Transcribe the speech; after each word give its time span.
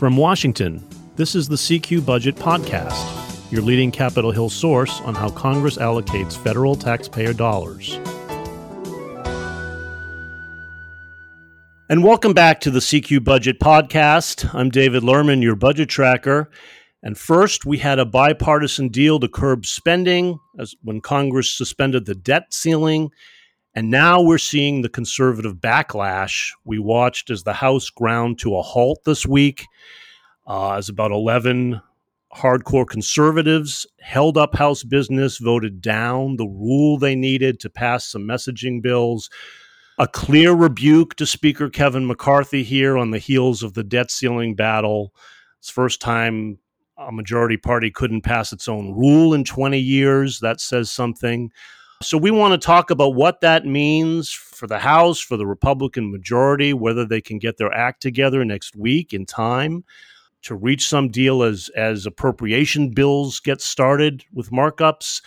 From 0.00 0.16
Washington, 0.16 0.82
this 1.16 1.34
is 1.34 1.46
the 1.46 1.56
CQ 1.56 2.06
Budget 2.06 2.34
Podcast, 2.34 3.52
your 3.52 3.60
leading 3.60 3.90
Capitol 3.90 4.30
Hill 4.30 4.48
source 4.48 4.98
on 5.02 5.14
how 5.14 5.28
Congress 5.28 5.76
allocates 5.76 6.42
federal 6.42 6.74
taxpayer 6.74 7.34
dollars. 7.34 8.00
And 11.90 12.02
welcome 12.02 12.32
back 12.32 12.60
to 12.60 12.70
the 12.70 12.78
CQ 12.78 13.24
Budget 13.24 13.60
Podcast. 13.60 14.54
I'm 14.54 14.70
David 14.70 15.02
Lerman, 15.02 15.42
your 15.42 15.54
budget 15.54 15.90
tracker. 15.90 16.50
And 17.02 17.18
first, 17.18 17.66
we 17.66 17.76
had 17.76 17.98
a 17.98 18.06
bipartisan 18.06 18.88
deal 18.88 19.20
to 19.20 19.28
curb 19.28 19.66
spending 19.66 20.40
as 20.58 20.74
when 20.82 21.02
Congress 21.02 21.50
suspended 21.50 22.06
the 22.06 22.14
debt 22.14 22.54
ceiling. 22.54 23.10
And 23.74 23.90
now 23.90 24.20
we're 24.20 24.38
seeing 24.38 24.82
the 24.82 24.88
conservative 24.88 25.56
backlash. 25.56 26.50
We 26.64 26.78
watched 26.78 27.30
as 27.30 27.44
the 27.44 27.52
House 27.52 27.88
ground 27.88 28.38
to 28.40 28.56
a 28.56 28.62
halt 28.62 29.00
this 29.04 29.26
week, 29.26 29.66
uh, 30.46 30.72
as 30.72 30.88
about 30.88 31.12
11 31.12 31.80
hardcore 32.34 32.86
conservatives 32.86 33.86
held 34.00 34.36
up 34.36 34.56
House 34.56 34.82
business, 34.82 35.38
voted 35.38 35.80
down 35.80 36.36
the 36.36 36.46
rule 36.46 36.98
they 36.98 37.14
needed 37.14 37.60
to 37.60 37.70
pass 37.70 38.06
some 38.06 38.22
messaging 38.22 38.82
bills 38.82 39.30
a 40.00 40.08
clear 40.08 40.54
rebuke 40.54 41.14
to 41.16 41.26
Speaker 41.26 41.68
Kevin 41.68 42.06
McCarthy 42.06 42.62
here 42.62 42.96
on 42.96 43.10
the 43.10 43.18
heels 43.18 43.62
of 43.62 43.74
the 43.74 43.84
debt 43.84 44.10
ceiling 44.10 44.54
battle. 44.54 45.12
It's 45.58 45.68
first 45.68 46.00
time 46.00 46.58
a 46.96 47.12
majority 47.12 47.58
party 47.58 47.90
couldn't 47.90 48.22
pass 48.22 48.50
its 48.50 48.66
own 48.66 48.92
rule 48.92 49.34
in 49.34 49.44
20 49.44 49.78
years. 49.78 50.40
That 50.40 50.58
says 50.58 50.90
something. 50.90 51.52
So 52.02 52.16
we 52.16 52.30
want 52.30 52.58
to 52.58 52.66
talk 52.66 52.90
about 52.90 53.14
what 53.14 53.42
that 53.42 53.66
means 53.66 54.32
for 54.32 54.66
the 54.66 54.78
House, 54.78 55.20
for 55.20 55.36
the 55.36 55.46
Republican 55.46 56.10
majority, 56.10 56.72
whether 56.72 57.04
they 57.04 57.20
can 57.20 57.38
get 57.38 57.58
their 57.58 57.70
act 57.74 58.00
together 58.00 58.42
next 58.42 58.74
week 58.74 59.12
in 59.12 59.26
time 59.26 59.84
to 60.42 60.54
reach 60.54 60.88
some 60.88 61.10
deal 61.10 61.42
as 61.42 61.68
as 61.76 62.06
appropriation 62.06 62.88
bills 62.88 63.38
get 63.38 63.60
started 63.60 64.24
with 64.32 64.50
markups. 64.50 65.20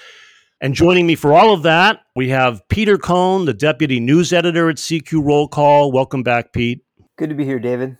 And 0.61 0.73
joining 0.73 1.05
me 1.05 1.13
for 1.13 1.31
all 1.31 1.53
of 1.53 1.61
that, 1.61 1.99
we 2.15 2.29
have 2.29 2.67
Peter 2.69 2.97
Cohn, 2.97 3.45
the 3.45 3.53
deputy 3.53 3.99
news 3.99 4.33
editor 4.33 4.67
at 4.67 4.77
CQ 4.77 5.23
Roll 5.23 5.47
Call. 5.47 5.91
Welcome 5.91 6.23
back, 6.23 6.53
Pete. 6.53 6.83
Good 7.17 7.29
to 7.29 7.35
be 7.35 7.45
here, 7.45 7.59
David. 7.59 7.99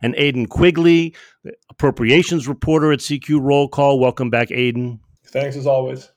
And 0.00 0.14
Aidan 0.16 0.46
Quigley, 0.46 1.14
the 1.44 1.52
appropriations 1.68 2.48
reporter 2.48 2.92
at 2.92 3.00
CQ 3.00 3.42
Roll 3.42 3.68
Call. 3.68 4.00
Welcome 4.00 4.30
back, 4.30 4.50
Aidan. 4.50 5.00
Thanks 5.26 5.54
as 5.54 5.66
always. 5.66 6.10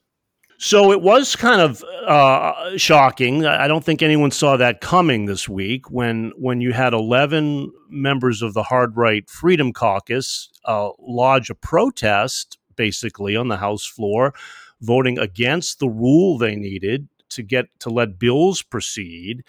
So 0.62 0.92
it 0.92 1.02
was 1.02 1.38
kind 1.38 1.62
of 1.62 1.82
uh, 2.06 2.78
shocking. 2.78 3.46
I 3.46 3.70
don't 3.70 3.82
think 3.82 4.02
anyone 4.02 4.30
saw 4.30 4.58
that 4.58 4.82
coming 4.82 5.26
this 5.26 5.48
week 5.48 5.90
when 5.90 6.34
when 6.36 6.60
you 6.60 6.74
had 6.74 6.94
11 6.94 7.72
members 7.88 8.42
of 8.42 8.54
the 8.54 8.64
hard 8.64 8.98
right 8.98 9.28
Freedom 9.30 9.72
Caucus 9.72 10.50
uh, 10.66 10.90
lodge 11.00 11.50
a 11.50 11.56
protest, 11.56 12.58
basically 12.76 13.38
on 13.38 13.48
the 13.48 13.56
House 13.56 13.86
floor, 13.86 14.34
voting 14.82 15.18
against 15.18 15.80
the 15.80 15.88
rule 15.88 16.38
they 16.38 16.58
needed 16.58 17.08
to 17.30 17.42
get 17.42 17.68
to 17.80 17.90
let 17.90 18.20
bills 18.20 18.62
proceed. 18.62 19.46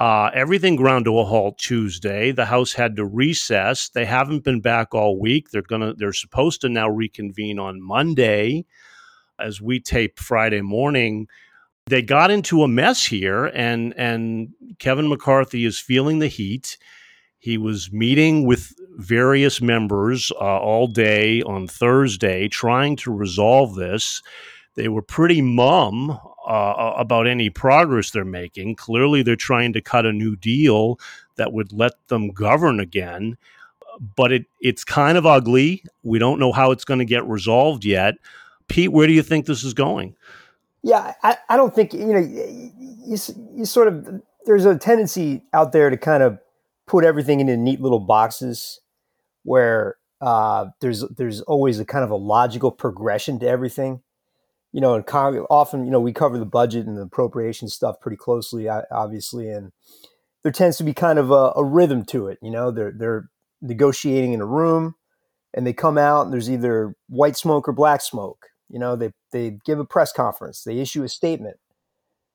Uh, 0.00 0.28
everything 0.34 0.74
ground 0.74 1.04
to 1.04 1.20
a 1.20 1.24
halt 1.24 1.56
Tuesday. 1.56 2.32
The 2.32 2.46
House 2.46 2.72
had 2.72 2.96
to 2.96 3.04
recess. 3.04 3.90
They 3.90 4.06
haven't 4.06 4.42
been 4.42 4.60
back 4.60 4.92
all 4.92 5.20
week. 5.20 5.50
They're 5.50 5.62
gonna. 5.62 5.94
They're 5.94 6.12
supposed 6.12 6.62
to 6.62 6.68
now 6.68 6.88
reconvene 6.88 7.60
on 7.60 7.80
Monday, 7.80 8.66
as 9.42 9.60
we 9.60 9.80
tape 9.80 10.18
Friday 10.18 10.60
morning. 10.60 11.28
They 11.86 12.02
got 12.02 12.30
into 12.30 12.62
a 12.62 12.68
mess 12.68 13.04
here, 13.04 13.46
and 13.46 13.92
and 13.96 14.54
Kevin 14.78 15.08
McCarthy 15.08 15.64
is 15.64 15.78
feeling 15.78 16.20
the 16.20 16.28
heat. 16.28 16.78
He 17.38 17.58
was 17.58 17.92
meeting 17.92 18.46
with 18.46 18.72
various 18.96 19.60
members 19.60 20.30
uh, 20.40 20.58
all 20.60 20.86
day 20.86 21.42
on 21.42 21.66
Thursday, 21.66 22.46
trying 22.46 22.94
to 22.96 23.12
resolve 23.12 23.74
this. 23.74 24.22
They 24.76 24.88
were 24.88 25.02
pretty 25.02 25.42
mum 25.42 26.18
uh, 26.46 26.92
about 26.96 27.26
any 27.26 27.50
progress 27.50 28.10
they're 28.10 28.24
making. 28.24 28.76
Clearly, 28.76 29.22
they're 29.22 29.36
trying 29.36 29.72
to 29.72 29.80
cut 29.80 30.06
a 30.06 30.12
new 30.12 30.36
deal 30.36 30.98
that 31.36 31.52
would 31.52 31.72
let 31.72 31.92
them 32.08 32.30
govern 32.30 32.80
again. 32.80 33.36
But 34.16 34.32
it, 34.32 34.46
it's 34.60 34.84
kind 34.84 35.18
of 35.18 35.26
ugly. 35.26 35.84
We 36.02 36.18
don't 36.18 36.38
know 36.38 36.52
how 36.52 36.70
it's 36.70 36.84
going 36.84 37.00
to 37.00 37.04
get 37.04 37.26
resolved 37.26 37.84
yet. 37.84 38.14
Pete, 38.68 38.92
where 38.92 39.06
do 39.06 39.12
you 39.12 39.22
think 39.22 39.46
this 39.46 39.64
is 39.64 39.74
going? 39.74 40.14
Yeah, 40.82 41.14
I, 41.22 41.36
I 41.48 41.56
don't 41.56 41.74
think, 41.74 41.92
you 41.92 42.06
know, 42.06 42.18
you, 42.18 43.18
you 43.54 43.64
sort 43.64 43.88
of, 43.88 44.22
there's 44.46 44.64
a 44.64 44.76
tendency 44.76 45.42
out 45.52 45.72
there 45.72 45.90
to 45.90 45.96
kind 45.96 46.22
of 46.22 46.38
put 46.86 47.04
everything 47.04 47.40
into 47.40 47.56
neat 47.56 47.80
little 47.80 48.00
boxes 48.00 48.80
where 49.44 49.96
uh, 50.20 50.66
there's 50.80 51.04
there's 51.16 51.40
always 51.42 51.80
a 51.80 51.84
kind 51.84 52.04
of 52.04 52.10
a 52.10 52.16
logical 52.16 52.70
progression 52.70 53.38
to 53.40 53.46
everything 53.46 54.02
you 54.72 54.80
know, 54.80 54.94
and 54.94 55.04
often, 55.50 55.84
you 55.84 55.90
know, 55.90 56.00
we 56.00 56.12
cover 56.12 56.38
the 56.38 56.46
budget 56.46 56.86
and 56.86 56.96
the 56.96 57.02
appropriation 57.02 57.68
stuff 57.68 58.00
pretty 58.00 58.16
closely, 58.16 58.68
obviously, 58.68 59.50
and 59.50 59.70
there 60.42 60.52
tends 60.52 60.78
to 60.78 60.84
be 60.84 60.94
kind 60.94 61.18
of 61.18 61.30
a, 61.30 61.52
a, 61.54 61.62
rhythm 61.64 62.04
to 62.06 62.26
it. 62.26 62.38
You 62.42 62.50
know, 62.50 62.70
they're 62.70 62.92
they're 62.96 63.28
negotiating 63.60 64.32
in 64.32 64.40
a 64.40 64.46
room, 64.46 64.94
and 65.52 65.66
they 65.66 65.74
come 65.74 65.98
out, 65.98 66.24
and 66.24 66.32
there's 66.32 66.50
either 66.50 66.96
white 67.08 67.36
smoke 67.36 67.68
or 67.68 67.72
black 67.72 68.00
smoke. 68.00 68.48
You 68.72 68.78
know, 68.78 68.96
they 68.96 69.12
they 69.30 69.58
give 69.64 69.78
a 69.78 69.84
press 69.84 70.12
conference, 70.12 70.64
they 70.64 70.78
issue 70.78 71.04
a 71.04 71.08
statement, 71.08 71.58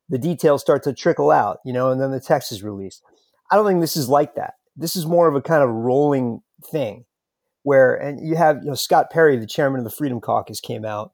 the 0.08 0.20
details 0.20 0.62
start 0.62 0.84
to 0.84 0.94
trickle 0.94 1.32
out. 1.32 1.58
You 1.66 1.74
know, 1.74 1.92
and 1.92 2.00
then 2.00 2.12
the 2.12 2.22
text 2.22 2.52
is 2.52 2.64
released. 2.64 3.02
I 3.52 3.56
don't 3.56 3.66
think 3.66 3.82
this 3.82 3.98
is 3.98 4.08
like 4.08 4.36
that. 4.36 4.54
This 4.76 4.96
is 4.96 5.08
more 5.08 5.28
of 5.28 5.36
a 5.36 5.42
kind 5.42 5.64
of 5.64 5.70
rolling 5.70 6.42
thing, 6.72 7.06
where 7.64 7.96
and 7.96 8.26
you 8.26 8.36
have 8.36 8.58
you 8.64 8.70
know 8.70 8.76
Scott 8.76 9.10
Perry, 9.10 9.36
the 9.36 9.48
chairman 9.48 9.80
of 9.80 9.84
the 9.84 9.90
Freedom 9.90 10.22
Caucus, 10.22 10.62
came 10.62 10.86
out 10.86 11.12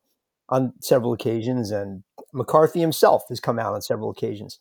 on 0.49 0.73
several 0.81 1.13
occasions, 1.13 1.71
and 1.71 2.03
McCarthy 2.33 2.81
himself 2.81 3.23
has 3.29 3.39
come 3.39 3.57
out 3.57 3.73
on 3.73 3.81
several 3.81 4.09
occasions. 4.09 4.59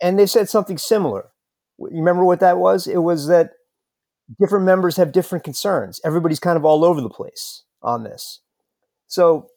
And 0.00 0.18
they 0.18 0.26
said 0.26 0.48
something 0.48 0.78
similar. 0.78 1.30
You 1.78 1.88
remember 1.98 2.24
what 2.24 2.40
that 2.40 2.58
was? 2.58 2.86
It 2.86 2.98
was 2.98 3.26
that 3.26 3.50
different 4.38 4.64
members 4.64 4.96
have 4.98 5.10
different 5.10 5.44
concerns. 5.44 6.00
Everybody's 6.04 6.38
kind 6.38 6.56
of 6.56 6.64
all 6.64 6.84
over 6.84 7.00
the 7.00 7.10
place 7.10 7.64
on 7.82 8.04
this. 8.04 8.40
So 9.06 9.48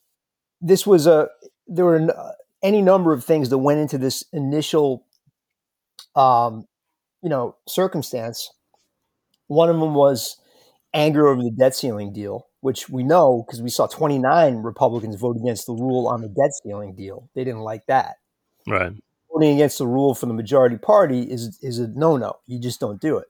this 0.62 0.86
was 0.86 1.08
a 1.08 1.30
there 1.68 1.86
were 1.86 2.36
any 2.62 2.82
number 2.82 3.14
of 3.14 3.24
things 3.24 3.50
that 3.50 3.58
went 3.58 3.80
into 3.80 3.98
this 3.98 4.24
initial 4.34 5.06
um, 6.16 6.68
you 7.22 7.30
know 7.30 7.56
circumstance. 7.68 8.52
One 9.48 9.70
of 9.70 9.80
them 9.80 9.94
was 9.94 10.38
anger 10.94 11.28
over 11.28 11.42
the 11.42 11.52
debt 11.52 11.76
ceiling 11.76 12.14
deal 12.14 12.50
which 12.62 12.90
we 12.90 13.04
know 13.04 13.44
because 13.46 13.62
we 13.62 13.70
saw 13.70 13.88
29 13.88 14.56
Republicans 14.58 15.16
vote 15.16 15.38
against 15.38 15.66
the 15.66 15.74
rule 15.74 16.08
on 16.08 16.22
the 16.22 16.28
debt 16.28 16.52
ceiling 16.64 16.96
deal. 16.96 17.30
They 17.36 17.44
didn't 17.44 17.62
like 17.62 17.86
that. 17.88 18.16
Right. 18.68 18.94
Voting 19.32 19.56
against 19.56 19.78
the 19.78 19.88
rule 19.88 20.14
for 20.14 20.26
the 20.26 20.34
majority 20.34 20.78
party 20.78 21.22
is 21.22 21.60
is 21.62 21.80
a 21.80 21.88
no 21.88 22.18
no. 22.18 22.38
You 22.48 22.60
just 22.60 22.80
don't 22.80 23.00
do 23.00 23.18
it. 23.18 23.28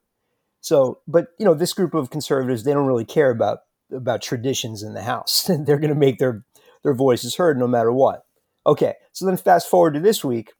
So, 0.61 0.99
but 1.07 1.27
you 1.37 1.45
know, 1.45 1.53
this 1.53 1.73
group 1.73 1.93
of 1.93 2.09
conservatives 2.09 2.63
they 2.63 2.73
don't 2.73 2.87
really 2.87 3.05
care 3.05 3.29
about 3.29 3.59
about 3.91 4.21
traditions 4.21 4.81
in 4.81 4.93
the 4.93 5.03
House. 5.03 5.43
They're 5.47 5.77
going 5.77 5.93
to 5.93 5.95
make 5.95 6.19
their 6.19 6.43
their 6.83 6.93
voice 6.93 7.23
is 7.23 7.35
heard 7.35 7.57
no 7.57 7.67
matter 7.67 7.91
what. 7.91 8.23
Okay, 8.65 8.95
so 9.11 9.25
then 9.25 9.37
fast 9.37 9.69
forward 9.69 9.93
to 9.95 9.99
this 9.99 10.23
week, 10.23 10.53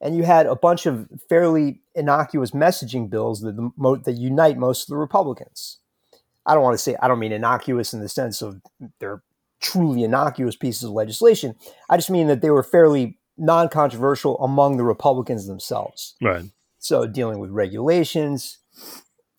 and 0.00 0.16
you 0.16 0.22
had 0.22 0.46
a 0.46 0.56
bunch 0.56 0.86
of 0.86 1.08
fairly 1.28 1.80
innocuous 1.94 2.50
messaging 2.50 3.08
bills 3.08 3.40
that 3.40 3.54
that 4.04 4.12
unite 4.12 4.58
most 4.58 4.82
of 4.82 4.88
the 4.88 4.96
Republicans. 4.96 5.78
I 6.46 6.54
don't 6.54 6.62
want 6.62 6.74
to 6.74 6.82
say, 6.82 6.96
I 7.00 7.08
don't 7.08 7.18
mean 7.18 7.32
innocuous 7.32 7.94
in 7.94 8.00
the 8.00 8.08
sense 8.08 8.42
of 8.42 8.60
they're 9.00 9.22
truly 9.60 10.04
innocuous 10.04 10.56
pieces 10.56 10.84
of 10.84 10.90
legislation. 10.90 11.54
I 11.88 11.96
just 11.96 12.10
mean 12.10 12.26
that 12.26 12.42
they 12.42 12.50
were 12.50 12.62
fairly 12.62 13.18
non 13.38 13.68
controversial 13.68 14.38
among 14.38 14.76
the 14.76 14.84
Republicans 14.84 15.46
themselves. 15.46 16.14
Right. 16.20 16.44
So 16.78 17.06
dealing 17.06 17.38
with 17.38 17.50
regulations 17.50 18.58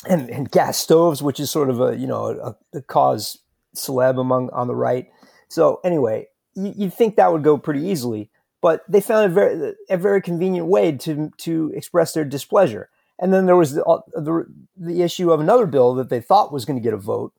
and, 0.10 0.30
and 0.30 0.50
gas 0.50 0.78
stoves, 0.78 1.22
which 1.22 1.40
is 1.40 1.52
sort 1.52 1.70
of 1.70 1.80
a, 1.80 1.96
you 1.96 2.08
know, 2.08 2.26
a, 2.26 2.78
a 2.78 2.82
cause 2.82 3.38
celeb 3.76 4.20
among 4.20 4.50
on 4.50 4.68
the 4.68 4.76
right. 4.76 5.08
So 5.56 5.80
anyway, 5.86 6.28
you, 6.54 6.74
you'd 6.76 6.94
think 6.94 7.16
that 7.16 7.32
would 7.32 7.42
go 7.42 7.58
pretty 7.58 7.80
easily, 7.80 8.30
but 8.62 8.82
they 8.90 9.00
found 9.00 9.32
a 9.32 9.34
very, 9.34 9.74
a 9.90 9.98
very 9.98 10.22
convenient 10.22 10.68
way 10.68 10.92
to, 10.92 11.32
to 11.38 11.72
express 11.74 12.12
their 12.12 12.26
displeasure. 12.26 12.90
And 13.20 13.34
then 13.34 13.46
there 13.46 13.56
was 13.56 13.74
the, 13.76 13.86
uh, 13.86 14.02
the, 14.14 14.46
the 14.76 15.02
issue 15.02 15.32
of 15.32 15.40
another 15.40 15.66
bill 15.66 15.96
that 15.96 16.10
they 16.10 16.20
thought 16.20 16.52
was 16.52 16.66
going 16.66 16.76
to 16.78 16.84
get 16.84 16.94
a 16.94 16.98
vote 16.98 17.32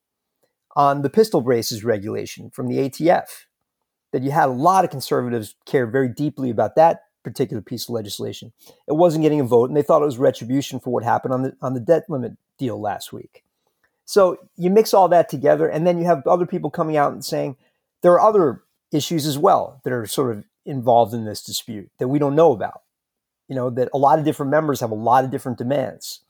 on 0.74 1.02
the 1.02 1.10
pistol 1.10 1.42
braces 1.42 1.84
regulation 1.84 2.48
from 2.48 2.68
the 2.68 2.78
ATF. 2.78 3.26
That 4.12 4.22
you 4.22 4.30
had 4.30 4.48
a 4.48 4.52
lot 4.52 4.84
of 4.84 4.90
conservatives 4.90 5.56
care 5.66 5.86
very 5.86 6.08
deeply 6.08 6.48
about 6.48 6.74
that 6.76 7.00
particular 7.22 7.60
piece 7.60 7.84
of 7.86 7.90
legislation. 7.90 8.54
It 8.88 8.94
wasn't 8.94 9.24
getting 9.24 9.40
a 9.40 9.44
vote, 9.44 9.69
and 9.69 9.76
they 9.76 9.82
thought 9.82 10.00
it 10.00 10.06
was 10.06 10.16
retribution 10.16 10.80
for 10.80 10.88
what 10.88 11.04
happened 11.04 11.34
on 11.34 11.42
the 11.42 11.56
on 11.60 11.74
the 11.74 11.80
debt 11.80 12.04
limit 12.08 12.32
deal 12.56 12.80
last 12.80 13.12
week. 13.12 13.44
So 14.06 14.38
you 14.56 14.70
mix 14.70 14.94
all 14.94 15.08
that 15.08 15.28
together, 15.28 15.69
and 15.69 15.86
then 15.86 15.98
you 15.98 16.06
have 16.06 16.26
other 16.26 16.46
people 16.46 16.70
coming 16.70 16.96
out 16.96 17.12
and 17.12 17.22
saying 17.22 17.56
there 18.02 18.12
are 18.12 18.20
other 18.20 18.62
issues 18.93 19.26
as 19.26 19.38
well 19.38 19.81
that 19.84 19.93
are 19.93 20.06
sort 20.06 20.37
of 20.37 20.44
involved 20.64 21.14
in 21.14 21.25
this 21.25 21.43
dispute 21.43 21.90
that 21.98 22.08
we 22.08 22.19
don't 22.19 22.34
know 22.34 22.52
about. 22.52 22.82
You 23.48 23.54
know, 23.54 23.70
that 23.70 23.88
a 23.94 23.98
lot 23.98 24.19
of 24.19 24.25
different 24.25 24.50
members 24.50 24.81
have 24.81 24.90
a 24.90 24.96
lot 24.96 25.25
of 25.25 25.31
different 25.31 25.58
demands. 25.58 26.20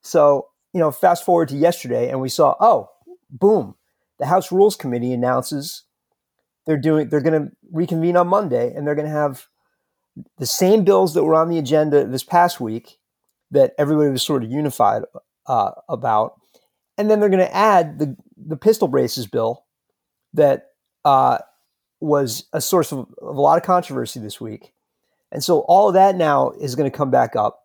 So, 0.00 0.48
you 0.72 0.80
know, 0.80 0.90
fast 0.90 1.24
forward 1.24 1.48
to 1.48 1.56
yesterday, 1.56 2.08
and 2.08 2.20
we 2.20 2.30
saw, 2.30 2.54
oh, 2.60 2.88
boom, 3.30 3.74
the 4.18 4.26
House 4.26 4.50
Rules 4.50 4.76
Committee 4.76 5.12
announces 5.12 5.84
they're 6.66 6.78
doing 6.78 7.08
they're 7.08 7.20
going 7.20 7.42
to 7.42 7.52
reconvene 7.70 8.16
on 8.16 8.28
Monday, 8.28 8.72
and 8.74 8.86
they're 8.86 8.94
going 8.94 9.08
to 9.08 9.12
have 9.12 9.48
the 10.38 10.46
same 10.46 10.84
bills 10.84 11.14
that 11.14 11.24
were 11.24 11.34
on 11.34 11.48
the 11.48 11.58
agenda 11.58 12.06
this 12.06 12.24
past 12.24 12.60
week 12.60 12.98
that 13.50 13.74
everybody 13.78 14.10
was 14.10 14.22
sort 14.22 14.44
of 14.44 14.50
unified 14.50 15.02
uh, 15.46 15.72
about 15.88 16.40
and 16.98 17.10
then 17.10 17.20
they're 17.20 17.28
going 17.28 17.40
to 17.40 17.54
add 17.54 17.98
the 17.98 18.16
the 18.36 18.56
pistol 18.56 18.88
braces 18.88 19.26
bill 19.26 19.64
that 20.34 20.71
uh, 21.04 21.38
was 22.00 22.46
a 22.52 22.60
source 22.60 22.92
of, 22.92 23.00
of, 23.20 23.36
a 23.36 23.40
lot 23.40 23.58
of 23.58 23.64
controversy 23.64 24.20
this 24.20 24.40
week. 24.40 24.72
And 25.30 25.42
so 25.42 25.60
all 25.60 25.88
of 25.88 25.94
that 25.94 26.16
now 26.16 26.50
is 26.50 26.74
going 26.74 26.90
to 26.90 26.96
come 26.96 27.10
back 27.10 27.36
up. 27.36 27.60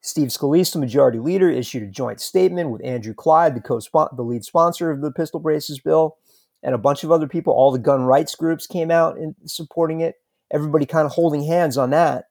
Steve 0.00 0.28
Scalise, 0.28 0.72
the 0.72 0.78
majority 0.78 1.18
leader, 1.18 1.50
issued 1.50 1.82
a 1.82 1.86
joint 1.86 2.20
statement 2.20 2.70
with 2.70 2.84
Andrew 2.84 3.14
Clyde, 3.14 3.54
the 3.54 4.08
the 4.12 4.22
lead 4.22 4.44
sponsor 4.44 4.90
of 4.90 5.00
the 5.00 5.10
pistol 5.10 5.40
braces 5.40 5.80
bill, 5.80 6.16
and 6.62 6.74
a 6.74 6.78
bunch 6.78 7.02
of 7.02 7.10
other 7.10 7.26
people. 7.26 7.52
All 7.52 7.72
the 7.72 7.78
gun 7.78 8.02
rights 8.02 8.34
groups 8.34 8.66
came 8.66 8.90
out 8.90 9.18
in 9.18 9.34
supporting 9.46 10.00
it. 10.00 10.16
Everybody 10.52 10.86
kind 10.86 11.06
of 11.06 11.12
holding 11.12 11.42
hands 11.44 11.76
on 11.76 11.90
that. 11.90 12.26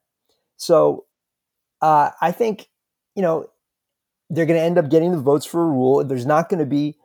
So 0.56 1.04
uh, 1.82 2.10
I 2.20 2.32
think 2.32 2.68
you 3.14 3.22
know 3.22 3.50
they're 4.30 4.46
going 4.46 4.58
to 4.58 4.64
end 4.64 4.78
up 4.78 4.90
getting 4.90 5.12
the 5.12 5.20
votes 5.20 5.44
for 5.44 5.62
a 5.62 5.66
rule. 5.66 6.02
There's 6.02 6.26
not 6.26 6.48
going 6.48 6.60
to 6.60 6.66
be 6.66 6.96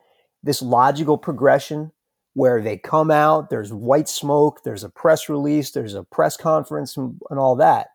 this 0.42 0.62
logical 0.62 1.18
progression 1.18 1.92
where 2.34 2.62
they 2.62 2.78
come 2.78 3.10
out, 3.10 3.50
there's 3.50 3.72
white 3.72 4.08
smoke, 4.08 4.62
there's 4.64 4.84
a 4.84 4.88
press 4.88 5.28
release, 5.28 5.70
there's 5.70 5.94
a 5.94 6.02
press 6.02 6.36
conference, 6.36 6.96
and, 6.96 7.20
and 7.30 7.38
all 7.38 7.56
that. 7.56 7.88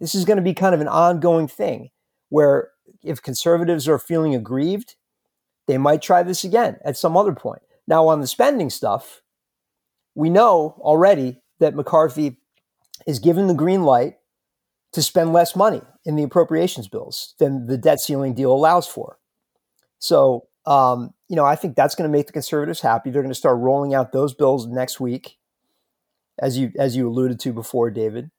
This 0.00 0.14
is 0.14 0.24
going 0.24 0.38
to 0.38 0.42
be 0.42 0.54
kind 0.54 0.74
of 0.74 0.80
an 0.80 0.88
ongoing 0.88 1.48
thing 1.48 1.90
where 2.28 2.70
if 3.02 3.22
conservatives 3.22 3.88
are 3.88 3.98
feeling 3.98 4.34
aggrieved, 4.34 4.96
they 5.66 5.78
might 5.78 6.02
try 6.02 6.22
this 6.22 6.44
again 6.44 6.78
at 6.84 6.96
some 6.96 7.16
other 7.16 7.34
point. 7.34 7.62
Now, 7.86 8.08
on 8.08 8.20
the 8.20 8.26
spending 8.26 8.70
stuff, 8.70 9.22
we 10.14 10.30
know 10.30 10.76
already 10.80 11.40
that 11.60 11.74
McCarthy 11.74 12.38
is 13.06 13.18
given 13.18 13.46
the 13.46 13.54
green 13.54 13.82
light 13.82 14.16
to 14.92 15.02
spend 15.02 15.32
less 15.32 15.54
money 15.54 15.82
in 16.04 16.16
the 16.16 16.22
appropriations 16.22 16.88
bills 16.88 17.34
than 17.38 17.66
the 17.66 17.76
debt 17.76 18.00
ceiling 18.00 18.34
deal 18.34 18.52
allows 18.52 18.86
for. 18.86 19.18
So, 19.98 20.48
um, 20.66 21.12
you 21.28 21.36
know, 21.36 21.44
I 21.44 21.56
think 21.56 21.76
that's 21.76 21.94
going 21.94 22.08
to 22.08 22.12
make 22.16 22.26
the 22.26 22.32
conservatives 22.32 22.80
happy. 22.80 23.10
They're 23.10 23.22
going 23.22 23.30
to 23.30 23.34
start 23.34 23.58
rolling 23.58 23.94
out 23.94 24.12
those 24.12 24.34
bills 24.34 24.66
next 24.66 25.00
week, 25.00 25.38
as 26.38 26.58
you 26.58 26.72
as 26.78 26.96
you 26.96 27.08
alluded 27.08 27.40
to 27.40 27.52
before, 27.52 27.90
David. 27.90 28.30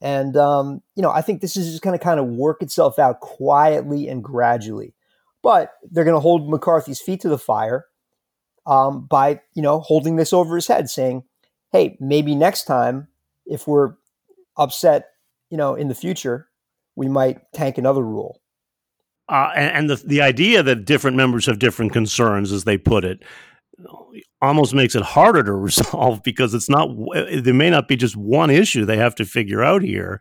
And 0.00 0.36
um, 0.36 0.82
you 0.94 1.02
know, 1.02 1.10
I 1.10 1.22
think 1.22 1.40
this 1.40 1.56
is 1.56 1.70
just 1.70 1.82
going 1.82 1.98
to 1.98 2.02
kind 2.04 2.20
of 2.20 2.26
work 2.26 2.62
itself 2.62 2.98
out 2.98 3.20
quietly 3.20 4.08
and 4.08 4.22
gradually. 4.22 4.94
But 5.42 5.72
they're 5.90 6.04
going 6.04 6.16
to 6.16 6.20
hold 6.20 6.50
McCarthy's 6.50 7.00
feet 7.00 7.20
to 7.20 7.28
the 7.28 7.38
fire 7.38 7.86
um, 8.66 9.06
by 9.06 9.40
you 9.54 9.62
know 9.62 9.80
holding 9.80 10.16
this 10.16 10.32
over 10.32 10.56
his 10.56 10.66
head, 10.66 10.90
saying, 10.90 11.24
"Hey, 11.72 11.96
maybe 12.00 12.34
next 12.34 12.64
time, 12.64 13.08
if 13.46 13.66
we're 13.66 13.94
upset 14.56 15.06
you 15.50 15.56
know, 15.56 15.74
in 15.74 15.88
the 15.88 15.94
future, 15.94 16.48
we 16.96 17.08
might 17.08 17.40
tank 17.52 17.78
another 17.78 18.02
rule. 18.02 18.40
Uh, 19.28 19.50
and, 19.54 19.72
and 19.72 19.90
the 19.90 19.96
the 20.06 20.22
idea 20.22 20.62
that 20.62 20.84
different 20.84 21.16
members 21.16 21.46
have 21.46 21.58
different 21.58 21.92
concerns, 21.92 22.50
as 22.50 22.64
they 22.64 22.78
put 22.78 23.04
it, 23.04 23.22
almost 24.40 24.74
makes 24.74 24.94
it 24.94 25.02
harder 25.02 25.42
to 25.42 25.52
resolve 25.52 26.22
because 26.22 26.54
it's 26.54 26.68
not 26.68 26.88
there 27.42 27.54
may 27.54 27.70
not 27.70 27.88
be 27.88 27.96
just 27.96 28.16
one 28.16 28.50
issue 28.50 28.84
they 28.84 28.96
have 28.96 29.14
to 29.14 29.24
figure 29.24 29.62
out 29.62 29.82
here 29.82 30.20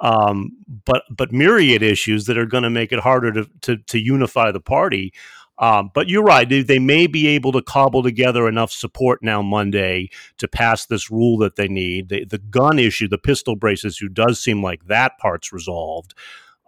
um, 0.00 0.50
but 0.84 1.02
but 1.10 1.32
myriad 1.32 1.82
issues 1.82 2.26
that 2.26 2.38
are 2.38 2.46
going 2.46 2.62
to 2.62 2.70
make 2.70 2.92
it 2.92 3.00
harder 3.00 3.32
to, 3.32 3.46
to, 3.60 3.76
to 3.76 3.98
unify 3.98 4.50
the 4.50 4.60
party 4.60 5.12
um, 5.58 5.90
but 5.94 6.08
you're 6.08 6.24
right. 6.24 6.48
They, 6.48 6.62
they, 6.62 6.80
may 6.80 7.06
be 7.06 7.28
able 7.28 7.52
to 7.52 7.62
cobble 7.62 8.02
together 8.02 8.48
enough 8.48 8.72
support 8.72 9.22
now 9.22 9.40
Monday 9.40 10.10
to 10.38 10.48
pass 10.48 10.86
this 10.86 11.12
rule 11.12 11.38
that 11.38 11.54
they 11.54 11.68
need. 11.68 12.08
The, 12.08 12.24
the 12.24 12.38
gun 12.38 12.80
issue, 12.80 13.06
the 13.06 13.18
pistol 13.18 13.54
braces, 13.54 13.96
who 13.96 14.08
does 14.08 14.40
seem 14.40 14.64
like 14.64 14.86
that 14.86 15.16
part's 15.18 15.52
resolved. 15.52 16.14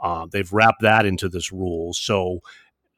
Uh, 0.03 0.27
they've 0.31 0.53
wrapped 0.53 0.83
that 0.83 1.07
into 1.07 1.29
this 1.29 1.53
rule. 1.53 1.93
So 1.95 2.41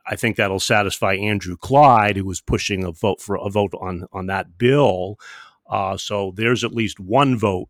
I 0.06 0.16
think 0.16 0.36
that'll 0.36 0.60
satisfy 0.60 1.14
Andrew 1.14 1.56
Clyde, 1.56 2.16
who 2.16 2.24
was 2.24 2.40
pushing 2.40 2.84
a 2.84 2.92
vote 2.92 3.20
for 3.20 3.36
a 3.36 3.50
vote 3.50 3.74
on 3.80 4.06
on 4.12 4.26
that 4.26 4.58
bill. 4.58 5.18
Uh, 5.68 5.96
so 5.96 6.32
there's 6.34 6.64
at 6.64 6.72
least 6.72 6.98
one 6.98 7.36
vote 7.36 7.68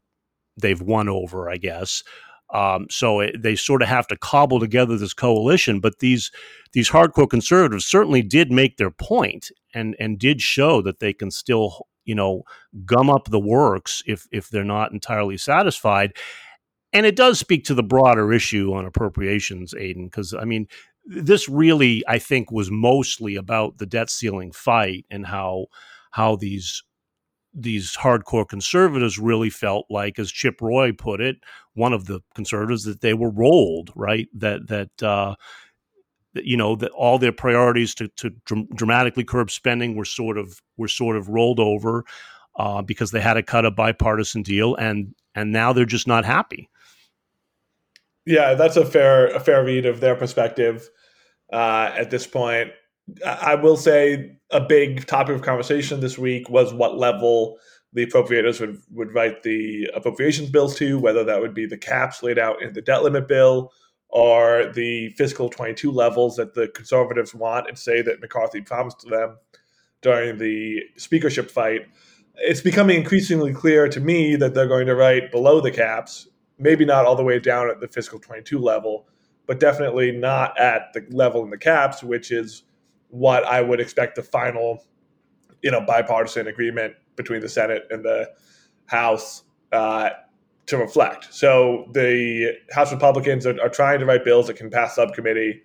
they've 0.56 0.80
won 0.80 1.08
over, 1.08 1.50
I 1.50 1.56
guess. 1.56 2.02
Um, 2.50 2.86
so 2.90 3.20
it, 3.20 3.42
they 3.42 3.56
sort 3.56 3.82
of 3.82 3.88
have 3.88 4.06
to 4.08 4.16
cobble 4.16 4.60
together 4.60 4.96
this 4.96 5.14
coalition. 5.14 5.80
But 5.80 5.98
these 5.98 6.30
these 6.72 6.90
hardcore 6.90 7.28
conservatives 7.28 7.84
certainly 7.84 8.22
did 8.22 8.50
make 8.50 8.76
their 8.76 8.90
point 8.90 9.50
and 9.74 9.96
and 9.98 10.18
did 10.18 10.40
show 10.40 10.80
that 10.82 11.00
they 11.00 11.12
can 11.12 11.30
still 11.30 11.86
you 12.04 12.14
know 12.14 12.42
gum 12.84 13.10
up 13.10 13.28
the 13.28 13.40
works 13.40 14.02
if 14.06 14.26
if 14.32 14.48
they're 14.48 14.64
not 14.64 14.92
entirely 14.92 15.36
satisfied. 15.36 16.12
And 16.92 17.04
it 17.04 17.16
does 17.16 17.38
speak 17.38 17.64
to 17.64 17.74
the 17.74 17.82
broader 17.82 18.32
issue 18.32 18.72
on 18.72 18.86
appropriations, 18.86 19.74
Aidan, 19.74 20.06
because 20.06 20.32
I 20.34 20.44
mean, 20.44 20.68
this 21.04 21.48
really, 21.48 22.02
I 22.08 22.18
think, 22.18 22.50
was 22.50 22.70
mostly 22.70 23.36
about 23.36 23.78
the 23.78 23.86
debt 23.86 24.10
ceiling 24.10 24.52
fight 24.52 25.04
and 25.10 25.26
how 25.26 25.66
how 26.12 26.36
these 26.36 26.82
these 27.54 27.96
hardcore 27.96 28.48
conservatives 28.48 29.18
really 29.18 29.50
felt 29.50 29.86
like, 29.90 30.18
as 30.18 30.30
Chip 30.30 30.60
Roy 30.60 30.92
put 30.92 31.20
it, 31.20 31.38
one 31.74 31.92
of 31.92 32.06
the 32.06 32.20
conservatives, 32.34 32.84
that 32.84 33.00
they 33.00 33.14
were 33.14 33.30
rolled, 33.30 33.90
right? 33.94 34.28
That 34.34 34.68
that 34.68 35.02
uh, 35.02 35.34
you 36.34 36.56
know 36.56 36.76
that 36.76 36.90
all 36.92 37.18
their 37.18 37.32
priorities 37.32 37.94
to, 37.96 38.08
to 38.08 38.30
dr- 38.44 38.68
dramatically 38.74 39.24
curb 39.24 39.50
spending 39.50 39.96
were 39.96 40.04
sort 40.04 40.38
of 40.38 40.60
were 40.76 40.88
sort 40.88 41.16
of 41.16 41.28
rolled 41.28 41.60
over 41.60 42.04
uh, 42.58 42.82
because 42.82 43.10
they 43.10 43.20
had 43.20 43.34
to 43.34 43.42
cut 43.42 43.64
a 43.64 43.70
bipartisan 43.70 44.42
deal, 44.42 44.74
and 44.76 45.14
and 45.34 45.52
now 45.52 45.72
they're 45.72 45.84
just 45.84 46.06
not 46.06 46.24
happy. 46.24 46.68
Yeah, 48.28 48.52
that's 48.52 48.76
a 48.76 48.84
fair 48.84 49.28
a 49.28 49.40
fair 49.40 49.64
read 49.64 49.86
of 49.86 50.00
their 50.00 50.14
perspective 50.14 50.90
uh, 51.50 51.90
at 51.96 52.10
this 52.10 52.26
point. 52.26 52.72
I 53.24 53.54
will 53.54 53.78
say 53.78 54.36
a 54.50 54.60
big 54.60 55.06
topic 55.06 55.34
of 55.34 55.40
conversation 55.40 56.00
this 56.00 56.18
week 56.18 56.50
was 56.50 56.74
what 56.74 56.98
level 56.98 57.56
the 57.94 58.04
appropriators 58.04 58.60
would, 58.60 58.82
would 58.90 59.14
write 59.14 59.44
the 59.44 59.88
appropriations 59.94 60.50
bills 60.50 60.76
to, 60.76 60.98
whether 60.98 61.24
that 61.24 61.40
would 61.40 61.54
be 61.54 61.64
the 61.64 61.78
caps 61.78 62.22
laid 62.22 62.38
out 62.38 62.60
in 62.60 62.74
the 62.74 62.82
debt 62.82 63.02
limit 63.02 63.26
bill 63.28 63.72
or 64.10 64.70
the 64.74 65.08
fiscal 65.16 65.48
22 65.48 65.90
levels 65.90 66.36
that 66.36 66.52
the 66.52 66.68
conservatives 66.68 67.34
want 67.34 67.66
and 67.66 67.78
say 67.78 68.02
that 68.02 68.20
McCarthy 68.20 68.60
promised 68.60 69.00
to 69.00 69.08
them 69.08 69.38
during 70.02 70.36
the 70.36 70.82
speakership 70.98 71.50
fight. 71.50 71.86
It's 72.34 72.60
becoming 72.60 72.98
increasingly 72.98 73.54
clear 73.54 73.88
to 73.88 74.00
me 74.00 74.36
that 74.36 74.52
they're 74.52 74.68
going 74.68 74.86
to 74.88 74.94
write 74.94 75.32
below 75.32 75.62
the 75.62 75.70
caps, 75.70 76.28
maybe 76.58 76.84
not 76.84 77.06
all 77.06 77.16
the 77.16 77.22
way 77.22 77.38
down 77.38 77.70
at 77.70 77.80
the 77.80 77.88
fiscal 77.88 78.18
22 78.18 78.58
level, 78.58 79.06
but 79.46 79.60
definitely 79.60 80.12
not 80.12 80.58
at 80.58 80.92
the 80.92 81.06
level 81.10 81.42
in 81.42 81.50
the 81.50 81.58
caps, 81.58 82.02
which 82.02 82.30
is 82.30 82.64
what 83.08 83.44
I 83.44 83.62
would 83.62 83.80
expect 83.80 84.16
the 84.16 84.22
final, 84.22 84.84
you 85.62 85.70
know, 85.70 85.80
bipartisan 85.80 86.46
agreement 86.46 86.94
between 87.16 87.40
the 87.40 87.48
Senate 87.48 87.86
and 87.90 88.04
the 88.04 88.30
House 88.86 89.44
uh, 89.72 90.10
to 90.66 90.76
reflect. 90.76 91.32
So 91.32 91.88
the 91.92 92.58
House 92.72 92.92
Republicans 92.92 93.46
are, 93.46 93.60
are, 93.60 93.68
trying 93.68 94.00
to 94.00 94.06
write 94.06 94.24
bills 94.24 94.46
that 94.48 94.56
can 94.56 94.70
pass 94.70 94.94
subcommittee 94.94 95.62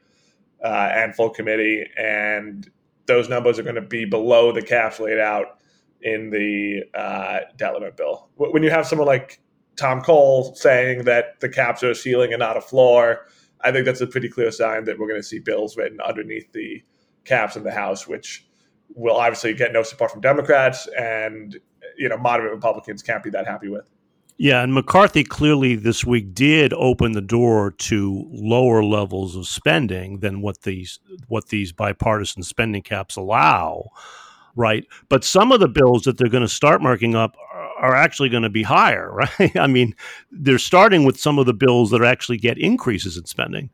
uh, 0.64 0.90
and 0.94 1.14
full 1.14 1.30
committee, 1.30 1.86
and 1.98 2.70
those 3.06 3.28
numbers 3.28 3.60
are 3.60 3.64
going 3.64 3.76
to 3.76 3.82
be 3.82 4.06
below 4.06 4.52
the 4.52 4.62
caps 4.62 5.00
laid 5.00 5.20
out 5.20 5.60
in 6.02 6.30
the 6.30 6.84
uh, 6.98 7.40
debt 7.58 7.74
limit 7.74 7.98
bill. 7.98 8.30
When 8.36 8.64
you 8.64 8.70
have 8.70 8.88
someone 8.88 9.08
like 9.08 9.40
Tom 9.75 10.01
Cole 10.01 10.53
saying 10.56 11.06
that 11.06 11.39
the 11.39 11.50
caps 11.50 11.84
are 11.84 11.92
a 11.92 11.96
ceiling 11.96 12.34
and 12.34 12.39
not 12.39 12.58
a 12.58 12.62
floor, 12.62 13.27
I 13.62 13.72
think 13.72 13.86
that's 13.86 14.01
a 14.01 14.08
pretty 14.08 14.30
clear 14.30 14.51
sign 14.51 14.84
that 14.86 15.00
we're 15.00 15.08
going 15.08 15.22
to 15.22 15.27
see 15.27 15.39
bills 15.39 15.77
written 15.77 16.00
underneath 16.01 16.51
the 16.51 16.84
caps 17.25 17.56
in 17.56 17.63
the 17.63 17.72
House, 17.72 18.08
which 18.08 18.46
will 18.96 19.15
obviously 19.15 19.53
get 19.53 19.74
no 19.74 19.84
support 19.84 20.12
from 20.12 20.22
Democrats, 20.22 20.88
and 20.98 21.60
you 21.98 22.10
know 22.10 22.18
moderate 22.18 22.53
Republicans 22.53 23.01
can't 23.01 23.24
be 23.24 23.30
that 23.30 23.48
happy 23.48 23.70
with. 23.70 23.89
Yeah, 24.38 24.63
and 24.63 24.74
McCarthy 24.74 25.24
clearly 25.24 25.75
this 25.75 26.03
week 26.03 26.34
did 26.34 26.74
open 26.74 27.12
the 27.12 27.22
door 27.22 27.72
to 27.72 28.27
lower 28.32 28.84
levels 28.84 29.36
of 29.36 29.48
spending 29.48 30.20
than 30.20 30.42
what 30.42 30.62
these 30.63 31.00
what 31.27 31.50
these 31.50 31.72
bipartisan 31.72 32.44
spending 32.44 32.82
caps 32.82 33.15
allow, 33.15 33.89
right? 34.55 34.86
But 35.10 35.24
some 35.24 35.51
of 35.51 35.60
the 35.60 35.67
bills 35.67 36.03
that 36.03 36.17
they're 36.17 36.29
going 36.29 36.43
to 36.43 36.50
start 36.50 36.81
marking 36.81 37.15
up 37.15 37.36
are 37.83 37.95
actually 37.95 38.29
going 38.29 38.43
to 38.43 38.50
be 38.50 38.63
higher, 38.63 39.12
right? 39.39 39.55
I 39.57 39.67
mean, 39.67 39.95
they're 40.31 40.57
starting 40.57 41.03
with 41.03 41.19
some 41.19 41.38
of 41.38 41.45
the 41.45 41.53
bills 41.53 41.91
that 41.91 42.03
actually 42.03 42.38
get 42.38 42.57
increases 42.57 43.17
in 43.17 43.25
spending. 43.25 43.69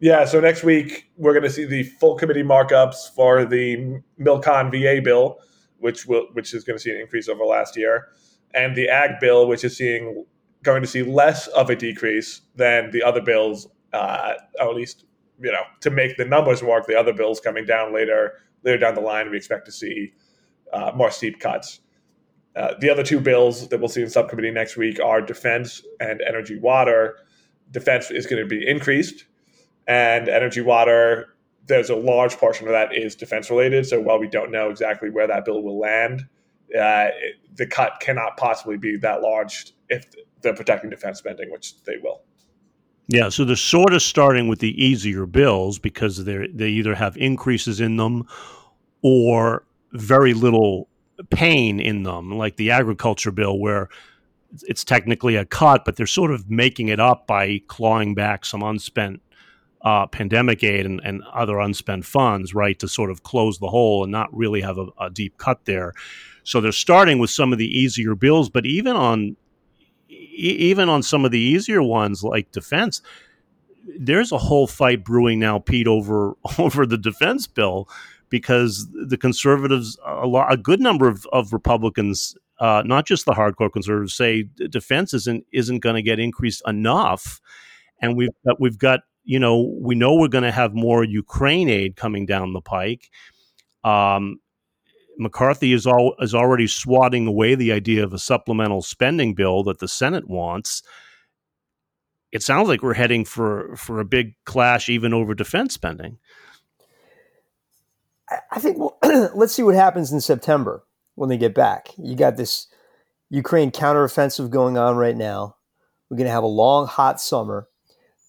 Yeah, 0.00 0.26
so 0.26 0.40
next 0.40 0.62
week 0.62 1.10
we're 1.16 1.32
going 1.32 1.44
to 1.44 1.50
see 1.50 1.64
the 1.64 1.84
full 1.84 2.16
committee 2.16 2.42
markups 2.42 3.14
for 3.14 3.46
the 3.46 4.00
Milcon 4.20 4.70
VA 4.70 5.00
bill, 5.02 5.38
which 5.78 6.06
will 6.06 6.26
which 6.32 6.52
is 6.52 6.64
going 6.64 6.76
to 6.76 6.82
see 6.82 6.90
an 6.90 7.00
increase 7.00 7.30
over 7.30 7.44
last 7.44 7.78
year, 7.78 8.08
and 8.52 8.76
the 8.76 8.90
Ag 8.90 9.20
bill, 9.20 9.48
which 9.48 9.64
is 9.64 9.74
seeing 9.74 10.26
going 10.62 10.82
to 10.82 10.88
see 10.88 11.02
less 11.02 11.46
of 11.48 11.70
a 11.70 11.76
decrease 11.76 12.42
than 12.56 12.90
the 12.90 13.02
other 13.02 13.22
bills, 13.22 13.68
uh, 13.94 14.34
at 14.60 14.74
least 14.74 15.06
you 15.40 15.50
know 15.50 15.62
to 15.80 15.90
make 15.90 16.18
the 16.18 16.26
numbers 16.26 16.62
work. 16.62 16.86
The 16.86 16.98
other 16.98 17.14
bills 17.14 17.40
coming 17.40 17.64
down 17.64 17.94
later 17.94 18.34
later 18.62 18.78
down 18.78 18.94
the 18.94 19.00
line, 19.00 19.30
we 19.30 19.36
expect 19.36 19.66
to 19.66 19.72
see 19.72 20.12
uh, 20.72 20.92
more 20.94 21.10
steep 21.10 21.40
cuts. 21.40 21.80
Uh, 22.54 22.74
the 22.80 22.88
other 22.90 23.02
two 23.02 23.20
bills 23.20 23.68
that 23.68 23.78
we'll 23.78 23.88
see 23.88 24.02
in 24.02 24.08
subcommittee 24.08 24.50
next 24.50 24.76
week 24.76 24.98
are 24.98 25.20
defense 25.20 25.82
and 26.00 26.22
energy 26.26 26.58
water. 26.58 27.18
Defense 27.70 28.10
is 28.10 28.26
going 28.26 28.42
to 28.42 28.48
be 28.48 28.66
increased 28.66 29.26
and 29.86 30.28
energy 30.28 30.60
water 30.60 31.36
there's 31.66 31.90
a 31.90 31.96
large 31.96 32.36
portion 32.36 32.66
of 32.66 32.72
that 32.72 32.94
is 32.94 33.14
defense 33.14 33.50
related 33.50 33.86
so 33.86 34.00
while 34.00 34.18
we 34.18 34.28
don't 34.28 34.50
know 34.50 34.70
exactly 34.70 35.10
where 35.10 35.26
that 35.26 35.44
bill 35.44 35.62
will 35.62 35.78
land 35.78 36.22
uh, 36.74 37.08
it, 37.20 37.36
the 37.54 37.66
cut 37.66 37.98
cannot 38.00 38.36
possibly 38.36 38.76
be 38.76 38.96
that 38.96 39.22
large 39.22 39.72
if 39.88 40.06
they're 40.42 40.54
protecting 40.54 40.90
defense 40.90 41.18
spending 41.18 41.50
which 41.50 41.82
they 41.84 41.96
will 42.02 42.22
yeah 43.08 43.28
so 43.28 43.44
they're 43.44 43.56
sort 43.56 43.92
of 43.92 44.02
starting 44.02 44.48
with 44.48 44.58
the 44.58 44.82
easier 44.82 45.26
bills 45.26 45.78
because 45.78 46.24
they 46.24 46.48
they 46.52 46.68
either 46.68 46.94
have 46.94 47.16
increases 47.16 47.80
in 47.80 47.96
them 47.96 48.26
or 49.02 49.64
very 49.92 50.34
little 50.34 50.88
pain 51.30 51.80
in 51.80 52.02
them 52.02 52.36
like 52.36 52.56
the 52.56 52.70
agriculture 52.70 53.30
bill 53.30 53.58
where 53.58 53.88
it's 54.62 54.84
technically 54.84 55.36
a 55.36 55.44
cut 55.44 55.84
but 55.84 55.96
they're 55.96 56.06
sort 56.06 56.30
of 56.30 56.50
making 56.50 56.88
it 56.88 57.00
up 57.00 57.26
by 57.26 57.60
clawing 57.68 58.14
back 58.14 58.44
some 58.44 58.62
unspent 58.62 59.20
uh, 59.86 60.04
pandemic 60.06 60.64
aid 60.64 60.84
and, 60.84 61.00
and, 61.04 61.22
other 61.32 61.60
unspent 61.60 62.04
funds, 62.04 62.54
right, 62.54 62.76
to 62.80 62.88
sort 62.88 63.08
of 63.08 63.22
close 63.22 63.58
the 63.58 63.68
hole 63.68 64.02
and 64.02 64.10
not 64.10 64.34
really 64.36 64.60
have 64.60 64.78
a, 64.78 64.86
a, 65.00 65.10
deep 65.10 65.38
cut 65.38 65.64
there. 65.64 65.92
So 66.42 66.60
they're 66.60 66.72
starting 66.72 67.20
with 67.20 67.30
some 67.30 67.52
of 67.52 67.58
the 67.58 67.68
easier 67.68 68.16
bills, 68.16 68.50
but 68.50 68.66
even 68.66 68.96
on 68.96 69.36
even 70.36 70.88
on 70.88 71.02
some 71.02 71.24
of 71.24 71.30
the 71.30 71.40
easier 71.40 71.82
ones 71.82 72.22
like 72.22 72.52
defense, 72.52 73.02
there's 73.98 74.32
a 74.32 74.38
whole 74.38 74.66
fight 74.66 75.04
brewing 75.04 75.38
now, 75.38 75.58
Pete, 75.58 75.86
over 75.86 76.36
over 76.58 76.86
the 76.86 76.98
defense 76.98 77.46
bill 77.46 77.88
because 78.28 78.88
the 78.92 79.16
conservatives, 79.16 79.98
a, 80.04 80.28
a 80.50 80.56
good 80.56 80.80
number 80.80 81.06
of, 81.08 81.26
of 81.32 81.52
Republicans, 81.52 82.36
uh, 82.58 82.82
not 82.84 83.06
just 83.06 83.24
the 83.24 83.32
hardcore 83.32 83.72
conservatives, 83.72 84.14
say 84.14 84.48
defense 84.70 85.14
isn't 85.14 85.46
isn't 85.52 85.80
going 85.80 85.96
to 85.96 86.02
get 86.02 86.18
increased 86.18 86.62
enough, 86.66 87.40
and 88.00 88.16
we've 88.16 88.30
got, 88.44 88.60
we've 88.60 88.78
got 88.78 89.00
you 89.26 89.40
know, 89.40 89.74
we 89.80 89.94
know 89.96 90.14
we're 90.14 90.28
going 90.28 90.44
to 90.44 90.52
have 90.52 90.72
more 90.72 91.04
Ukraine 91.04 91.68
aid 91.68 91.96
coming 91.96 92.26
down 92.26 92.52
the 92.52 92.60
pike. 92.60 93.10
Um, 93.84 94.40
McCarthy 95.18 95.72
is 95.72 95.86
all 95.86 96.14
is 96.20 96.34
already 96.34 96.66
swatting 96.66 97.26
away 97.26 97.54
the 97.54 97.72
idea 97.72 98.04
of 98.04 98.12
a 98.12 98.18
supplemental 98.18 98.82
spending 98.82 99.34
bill 99.34 99.62
that 99.64 99.78
the 99.78 99.88
Senate 99.88 100.28
wants. 100.28 100.82
It 102.32 102.42
sounds 102.42 102.68
like 102.68 102.82
we're 102.82 102.94
heading 102.94 103.24
for 103.24 103.74
for 103.76 104.00
a 104.00 104.04
big 104.04 104.34
clash 104.44 104.88
even 104.88 105.14
over 105.14 105.34
defense 105.34 105.74
spending. 105.74 106.18
I 108.50 108.58
think 108.58 108.78
well, 108.78 108.98
let's 109.34 109.52
see 109.52 109.62
what 109.62 109.74
happens 109.74 110.12
in 110.12 110.20
September 110.20 110.84
when 111.14 111.28
they 111.28 111.38
get 111.38 111.54
back. 111.54 111.88
You 111.96 112.16
got 112.16 112.36
this 112.36 112.66
Ukraine 113.30 113.70
counteroffensive 113.70 114.50
going 114.50 114.76
on 114.78 114.96
right 114.96 115.16
now. 115.16 115.56
We're 116.08 116.16
going 116.16 116.26
to 116.26 116.32
have 116.32 116.44
a 116.44 116.48
long, 116.48 116.86
hot 116.86 117.20
summer. 117.20 117.68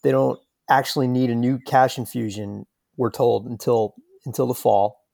They 0.03 0.11
don't 0.11 0.39
actually 0.69 1.07
need 1.07 1.29
a 1.29 1.35
new 1.35 1.59
cash 1.59 1.97
infusion, 1.97 2.65
we're 2.95 3.11
told, 3.11 3.45
until 3.45 3.95
until 4.25 4.47
the 4.47 4.53
fall. 4.53 5.06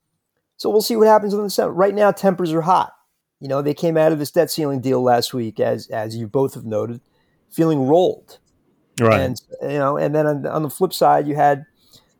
So 0.63 0.69
we'll 0.69 0.81
see 0.81 0.95
what 0.95 1.07
happens 1.07 1.33
in 1.33 1.43
the 1.43 1.49
Senate. 1.49 1.71
Right 1.71 1.93
now, 1.93 2.11
tempers 2.11 2.53
are 2.53 2.61
hot. 2.61 2.93
You 3.41 3.49
know, 3.49 3.61
they 3.61 3.73
came 3.73 3.97
out 3.97 4.13
of 4.13 4.19
this 4.19 4.31
debt 4.31 4.49
ceiling 4.49 4.79
deal 4.79 5.03
last 5.03 5.33
week, 5.33 5.59
as 5.59 5.87
as 5.87 6.15
you 6.15 6.25
both 6.25 6.53
have 6.53 6.63
noted, 6.63 7.01
feeling 7.51 7.85
rolled. 7.85 8.39
Right. 8.97 9.19
And 9.19 9.41
you 9.61 9.77
know, 9.77 9.97
and 9.97 10.15
then 10.15 10.25
on, 10.25 10.45
on 10.45 10.63
the 10.63 10.69
flip 10.69 10.93
side, 10.93 11.27
you 11.27 11.35
had 11.35 11.65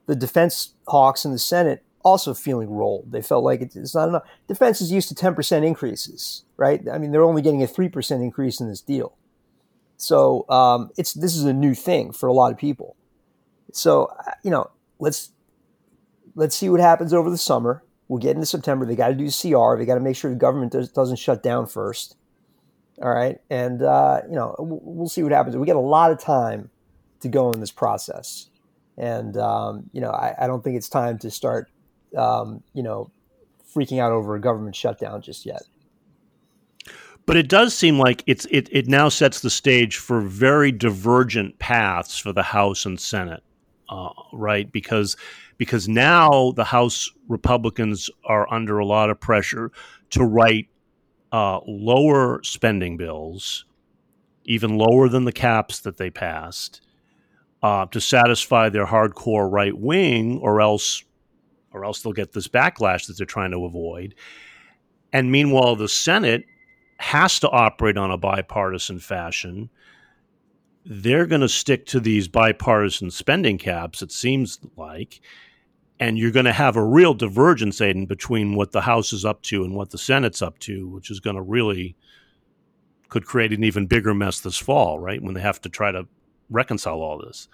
the 0.08 0.16
defense 0.18 0.74
hawks 0.90 1.24
in 1.24 1.32
the 1.32 1.40
Senate 1.40 1.86
also 2.04 2.34
feeling 2.34 2.70
rolled. 2.70 3.14
They 3.14 3.22
felt 3.22 3.46
like 3.46 3.62
it's 3.62 3.96
not 3.96 4.10
enough. 4.10 4.24
Defense 4.50 4.82
is 4.82 4.92
used 4.92 5.08
to 5.08 5.16
10% 5.16 5.66
increases, 5.66 6.44
right? 6.58 6.82
I 6.92 6.98
mean, 6.98 7.12
they're 7.12 7.24
only 7.24 7.42
getting 7.42 7.64
a 7.64 7.66
3% 7.66 8.22
increase 8.22 8.60
in 8.60 8.68
this 8.68 8.82
deal. 8.82 9.16
So 9.96 10.46
um, 10.50 10.90
it's 10.98 11.14
this 11.14 11.38
is 11.38 11.46
a 11.46 11.54
new 11.54 11.74
thing 11.74 12.12
for 12.12 12.28
a 12.28 12.34
lot 12.34 12.52
of 12.52 12.58
people. 12.58 12.98
So 13.72 14.12
uh, 14.28 14.32
you 14.44 14.52
know, 14.52 14.70
let's 15.00 15.32
let's 16.36 16.58
see 16.58 16.68
what 16.68 16.82
happens 16.82 17.14
over 17.14 17.30
the 17.30 17.38
summer. 17.38 17.84
We'll 18.14 18.22
get 18.22 18.36
into 18.36 18.46
September. 18.46 18.86
They 18.86 18.96
got 18.96 19.08
to 19.08 19.16
do 19.16 19.26
CR. 19.26 19.76
They 19.76 19.86
got 19.88 19.96
to 19.96 20.00
make 20.00 20.16
sure 20.16 20.30
the 20.30 20.38
government 20.38 20.72
does, 20.72 20.92
doesn't 20.92 21.16
shut 21.16 21.42
down 21.42 21.66
first. 21.66 22.16
All 23.02 23.10
right, 23.10 23.40
and 23.50 23.82
uh, 23.82 24.22
you 24.30 24.36
know 24.36 24.56
we'll 24.60 25.10
see 25.10 25.24
what 25.24 25.32
happens. 25.32 25.58
We 25.58 25.66
got 25.66 25.78
a 25.78 25.80
lot 25.80 26.12
of 26.12 26.20
time 26.20 26.70
to 27.22 27.28
go 27.28 27.52
in 27.52 27.60
this 27.60 27.72
process, 27.72 28.52
and 29.00 29.36
um, 29.36 29.90
you 29.94 30.00
know 30.00 30.12
I, 30.12 30.36
I, 30.42 30.46
don't 30.46 30.64
think 30.64 30.78
it's 30.78 30.90
time 30.90 31.18
to 31.18 31.32
start 31.32 31.72
um, 32.16 32.62
you 32.76 32.84
know 32.84 33.10
freaking 33.76 33.98
out 33.98 34.12
over 34.12 34.36
a 34.36 34.40
government 34.40 34.76
shutdown 34.76 35.24
just 35.24 35.44
yet. 35.44 35.64
But 37.26 37.36
it 37.36 37.50
does 37.50 37.74
seem 37.74 37.98
like 37.98 38.24
it's 38.28 38.46
it, 38.52 38.70
it 38.72 38.88
now 38.88 39.10
sets 39.10 39.40
the 39.40 39.50
stage 39.50 39.98
for 39.98 40.22
very 40.22 40.72
divergent 40.72 41.58
paths 41.58 42.20
for 42.20 42.32
the 42.32 42.44
House 42.44 42.86
and 42.86 43.02
Senate 43.02 43.42
uh, 43.94 44.10
right? 44.32 44.72
Because 44.72 45.16
because 45.58 45.88
now 45.88 46.52
the 46.52 46.64
House 46.66 47.10
Republicans 47.28 48.10
are 48.26 48.52
under 48.54 48.80
a 48.80 48.86
lot 48.86 49.10
of 49.10 49.20
pressure 49.20 49.72
to 50.12 50.24
write 50.24 50.68
uh, 51.32 51.60
lower 51.66 52.42
spending 52.44 52.98
bills, 52.98 53.66
even 54.46 54.78
lower 54.78 55.10
than 55.10 55.26
the 55.26 55.32
caps 55.32 55.80
that 55.80 55.98
they 55.98 56.10
passed, 56.10 56.82
uh, 57.62 57.86
to 57.88 58.00
satisfy 58.00 58.70
their 58.70 58.86
hardcore 58.86 59.52
right 59.52 59.78
wing, 59.78 60.40
or 60.42 60.62
else 60.62 61.04
or 61.72 61.84
else 61.84 62.02
they'll 62.02 62.14
get 62.14 62.34
this 62.34 62.48
backlash 62.48 63.08
that 63.08 63.18
they're 63.18 63.26
trying 63.26 63.52
to 63.52 63.66
avoid. 63.66 64.14
And 65.12 65.32
meanwhile, 65.32 65.76
the 65.76 65.90
Senate 65.90 66.46
has 66.98 67.40
to 67.40 67.50
operate 67.50 67.98
on 67.98 68.12
a 68.12 68.18
bipartisan 68.18 69.00
fashion 69.00 69.70
they're 70.86 71.26
going 71.26 71.42
to 71.42 71.50
stick 71.50 71.86
to 71.88 72.00
these 72.00 72.28
bipartisan 72.28 73.12
spending 73.12 73.58
caps, 73.58 74.02
it 74.02 74.12
seems 74.12 74.60
like. 74.76 75.22
And 76.00 76.18
you're 76.18 76.32
going 76.32 76.46
to 76.46 76.54
have 76.54 76.76
a 76.76 76.84
real 76.84 77.14
divergence, 77.14 77.80
Aidan, 77.80 78.06
between 78.06 78.56
what 78.56 78.72
the 78.72 78.82
House 78.82 79.14
is 79.14 79.24
up 79.24 79.42
to 79.44 79.64
and 79.64 79.76
what 79.76 79.92
the 79.92 79.98
Senate's 79.98 80.42
up 80.42 80.60
to, 80.60 80.88
which 80.90 81.10
is 81.10 81.20
going 81.20 81.36
to 81.36 81.42
really 81.42 81.96
could 83.10 83.26
create 83.26 83.54
an 83.54 83.64
even 83.64 83.86
bigger 83.86 84.14
mess 84.14 84.40
this 84.40 84.58
fall, 84.58 85.00
right? 85.00 85.22
When 85.22 85.36
they 85.36 85.42
have 85.42 85.62
to 85.62 85.70
try 85.70 85.92
to 85.92 86.08
reconcile 86.50 87.02
all 87.02 87.20
this. 87.20 87.48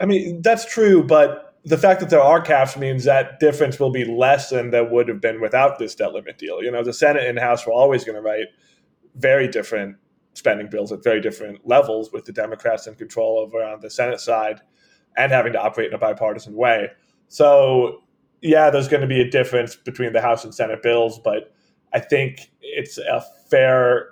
I 0.00 0.06
mean, 0.06 0.42
that's 0.42 0.70
true, 0.70 1.02
but 1.04 1.54
the 1.64 1.78
fact 1.78 2.00
that 2.00 2.10
there 2.10 2.20
are 2.20 2.42
caps 2.42 2.76
means 2.76 3.04
that 3.04 3.40
difference 3.40 3.80
will 3.80 3.90
be 3.90 4.04
less 4.04 4.50
than 4.50 4.70
that 4.70 4.90
would 4.90 5.08
have 5.08 5.20
been 5.20 5.40
without 5.40 5.78
this 5.78 5.94
debt 5.94 6.12
limit 6.12 6.36
deal. 6.36 6.62
You 6.62 6.70
know, 6.70 6.82
the 6.82 6.92
Senate 6.92 7.26
and 7.26 7.38
House 7.38 7.66
were 7.66 7.72
always 7.72 8.04
going 8.04 8.16
to 8.16 8.22
write 8.22 8.48
very 9.14 9.48
different 9.48 9.96
spending 10.34 10.68
bills 10.68 10.92
at 10.92 11.02
very 11.02 11.20
different 11.20 11.66
levels, 11.66 12.12
with 12.12 12.24
the 12.24 12.32
Democrats 12.32 12.86
in 12.86 12.94
control 12.94 13.38
over 13.38 13.64
on 13.64 13.80
the 13.80 13.90
Senate 13.90 14.20
side 14.20 14.60
and 15.16 15.32
having 15.32 15.52
to 15.52 15.60
operate 15.60 15.88
in 15.88 15.94
a 15.94 15.98
bipartisan 15.98 16.54
way. 16.54 16.88
So, 17.28 18.02
yeah, 18.42 18.70
there's 18.70 18.88
going 18.88 19.00
to 19.00 19.06
be 19.06 19.20
a 19.20 19.30
difference 19.30 19.76
between 19.76 20.12
the 20.12 20.20
House 20.20 20.44
and 20.44 20.54
Senate 20.54 20.82
bills, 20.82 21.18
but 21.18 21.54
I 21.92 22.00
think 22.00 22.50
it's 22.60 22.98
a 22.98 23.24
fair. 23.48 24.10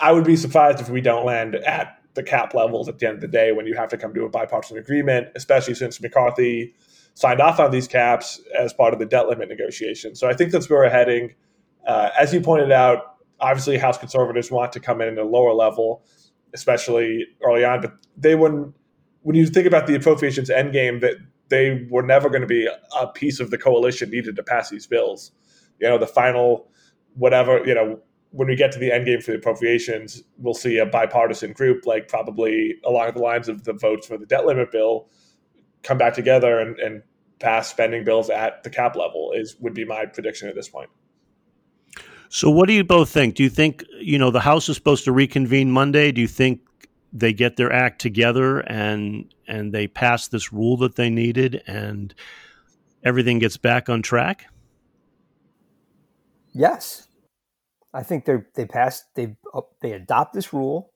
I 0.00 0.12
would 0.12 0.24
be 0.24 0.36
surprised 0.36 0.80
if 0.80 0.88
we 0.88 1.00
don't 1.00 1.24
land 1.24 1.54
at 1.54 1.98
the 2.14 2.22
cap 2.22 2.54
levels 2.54 2.88
at 2.88 2.98
the 2.98 3.06
end 3.06 3.16
of 3.16 3.20
the 3.20 3.28
day 3.28 3.52
when 3.52 3.66
you 3.66 3.74
have 3.74 3.88
to 3.90 3.96
come 3.96 4.14
to 4.14 4.24
a 4.24 4.28
bipartisan 4.28 4.78
agreement, 4.78 5.28
especially 5.36 5.74
since 5.74 6.00
McCarthy 6.00 6.74
signed 7.14 7.40
off 7.40 7.60
on 7.60 7.70
these 7.70 7.86
caps 7.86 8.40
as 8.58 8.72
part 8.72 8.92
of 8.92 8.98
the 8.98 9.06
debt 9.06 9.28
limit 9.28 9.48
negotiation. 9.48 10.14
So 10.14 10.28
I 10.28 10.34
think 10.34 10.50
that's 10.50 10.68
where 10.68 10.80
we're 10.80 10.88
heading. 10.88 11.34
Uh, 11.86 12.10
as 12.18 12.32
you 12.32 12.40
pointed 12.40 12.72
out, 12.72 13.13
obviously 13.44 13.76
House 13.76 13.98
conservatives 13.98 14.50
want 14.50 14.72
to 14.72 14.80
come 14.80 15.00
in 15.00 15.08
at 15.08 15.18
a 15.18 15.24
lower 15.24 15.52
level, 15.52 16.04
especially 16.54 17.26
early 17.42 17.64
on. 17.64 17.80
But 17.80 17.92
they 18.16 18.34
wouldn't. 18.34 18.74
When 19.22 19.36
you 19.36 19.46
think 19.46 19.66
about 19.66 19.86
the 19.86 19.94
appropriations 19.94 20.50
endgame, 20.50 21.00
that 21.00 21.16
they 21.48 21.86
were 21.90 22.02
never 22.02 22.28
going 22.28 22.40
to 22.40 22.46
be 22.46 22.68
a 22.98 23.06
piece 23.06 23.40
of 23.40 23.50
the 23.50 23.58
coalition 23.58 24.10
needed 24.10 24.36
to 24.36 24.42
pass 24.42 24.70
these 24.70 24.86
bills. 24.86 25.32
You 25.78 25.88
know, 25.88 25.98
the 25.98 26.06
final 26.06 26.68
whatever 27.14 27.64
you 27.64 27.74
know 27.74 28.00
when 28.30 28.48
we 28.48 28.56
get 28.56 28.72
to 28.72 28.78
the 28.80 28.90
end 28.90 29.06
game 29.06 29.20
for 29.20 29.30
the 29.30 29.38
appropriations, 29.38 30.22
we'll 30.38 30.54
see 30.54 30.78
a 30.78 30.86
bipartisan 30.86 31.52
group, 31.52 31.86
like 31.86 32.08
probably 32.08 32.74
along 32.84 33.12
the 33.12 33.20
lines 33.20 33.48
of 33.48 33.62
the 33.62 33.72
votes 33.72 34.08
for 34.08 34.18
the 34.18 34.26
debt 34.26 34.44
limit 34.44 34.72
bill, 34.72 35.08
come 35.84 35.98
back 35.98 36.14
together 36.14 36.58
and, 36.58 36.76
and 36.80 37.02
pass 37.38 37.70
spending 37.70 38.02
bills 38.02 38.30
at 38.30 38.64
the 38.64 38.70
cap 38.70 38.96
level. 38.96 39.32
Is 39.34 39.56
would 39.60 39.74
be 39.74 39.84
my 39.84 40.06
prediction 40.06 40.48
at 40.48 40.54
this 40.54 40.68
point. 40.68 40.90
So, 42.34 42.50
what 42.50 42.66
do 42.66 42.72
you 42.72 42.82
both 42.82 43.10
think? 43.10 43.36
Do 43.36 43.44
you 43.44 43.48
think 43.48 43.84
you 44.00 44.18
know 44.18 44.32
the 44.32 44.40
House 44.40 44.68
is 44.68 44.74
supposed 44.74 45.04
to 45.04 45.12
reconvene 45.12 45.70
Monday? 45.70 46.10
Do 46.10 46.20
you 46.20 46.26
think 46.26 46.62
they 47.12 47.32
get 47.32 47.56
their 47.56 47.72
act 47.72 48.00
together 48.00 48.58
and 48.58 49.32
and 49.46 49.72
they 49.72 49.86
pass 49.86 50.26
this 50.26 50.52
rule 50.52 50.76
that 50.78 50.96
they 50.96 51.10
needed 51.10 51.62
and 51.68 52.12
everything 53.04 53.38
gets 53.38 53.56
back 53.56 53.88
on 53.88 54.02
track? 54.02 54.46
Yes, 56.52 57.06
I 57.92 58.02
think 58.02 58.24
they 58.24 58.38
they 58.56 58.66
passed 58.66 59.04
they 59.14 59.36
they 59.80 59.92
adopt 59.92 60.32
this 60.32 60.52
rule 60.52 60.90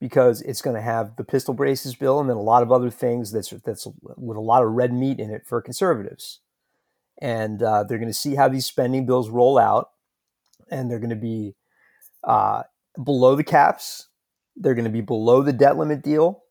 because 0.00 0.40
it's 0.40 0.62
going 0.62 0.76
to 0.76 0.82
have 0.82 1.16
the 1.16 1.24
pistol 1.24 1.52
braces 1.52 1.94
bill 1.94 2.20
and 2.20 2.30
then 2.30 2.38
a 2.38 2.42
lot 2.42 2.62
of 2.62 2.72
other 2.72 2.88
things 2.88 3.32
that's 3.32 3.50
that's 3.50 3.86
with 4.16 4.38
a 4.38 4.40
lot 4.40 4.62
of 4.62 4.70
red 4.70 4.94
meat 4.94 5.20
in 5.20 5.28
it 5.28 5.42
for 5.46 5.60
conservatives, 5.60 6.40
and 7.20 7.62
uh, 7.62 7.84
they're 7.84 7.98
going 7.98 8.08
to 8.08 8.14
see 8.14 8.34
how 8.34 8.48
these 8.48 8.64
spending 8.64 9.04
bills 9.04 9.28
roll 9.28 9.58
out, 9.58 9.90
and 10.70 10.90
they're 10.90 10.98
going 10.98 11.10
to 11.10 11.16
be 11.16 11.54
uh, 12.24 12.62
below 13.02 13.36
the 13.36 13.44
caps. 13.44 14.08
They're 14.56 14.74
going 14.74 14.84
to 14.84 14.90
be 14.90 15.00
below 15.00 15.42
the 15.42 15.52
debt 15.52 15.76
limit 15.76 16.02
deal. 16.02 16.42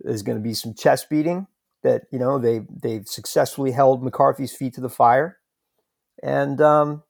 There's 0.00 0.22
going 0.22 0.38
to 0.38 0.42
be 0.42 0.54
some 0.54 0.74
chest 0.74 1.08
beating 1.10 1.46
that 1.82 2.02
you 2.10 2.18
know 2.18 2.38
they 2.38 2.60
they've 2.70 3.06
successfully 3.06 3.72
held 3.72 4.02
McCarthy's 4.02 4.54
feet 4.54 4.74
to 4.74 4.80
the 4.80 4.88
fire, 4.88 5.38
and 6.22 6.60
um, 6.60 7.02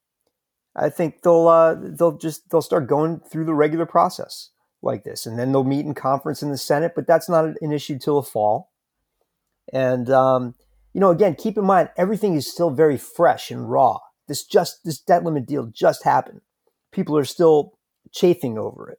I 0.77 0.91
think 0.91 1.23
they'll 1.23 1.49
uh, 1.49 1.75
they'll 1.79 2.17
just 2.17 2.51
they'll 2.51 2.63
start 2.63 2.87
going 2.87 3.21
through 3.21 3.45
the 3.45 3.55
regular 3.55 3.87
process 3.87 4.51
like 4.83 5.05
this, 5.05 5.27
and 5.27 5.39
then 5.39 5.53
they'll 5.53 5.65
meet 5.65 5.87
in 5.87 5.95
conference 5.95 6.43
in 6.43 6.51
the 6.51 6.59
Senate. 6.59 6.93
But 6.95 7.07
that's 7.07 7.29
not 7.29 7.45
an 7.61 7.73
issue 7.73 7.99
till 7.99 8.21
the 8.21 8.29
fall. 8.29 8.71
And 9.73 10.11
um, 10.11 10.55
you 10.95 11.01
know, 11.01 11.11
again, 11.11 11.35
keep 11.35 11.59
in 11.59 11.65
mind 11.65 11.91
everything 11.97 12.35
is 12.35 12.51
still 12.51 12.71
very 12.71 12.97
fresh 12.97 13.51
and 13.51 13.71
raw. 13.71 13.99
This 14.29 14.45
just 14.45 14.85
this 14.85 15.01
debt 15.01 15.25
limit 15.25 15.47
deal 15.47 15.67
just 15.67 16.05
happened. 16.05 16.43
People 16.93 17.17
are 17.17 17.25
still 17.25 17.79
chafing 18.13 18.59
over 18.59 18.91
it. 18.91 18.99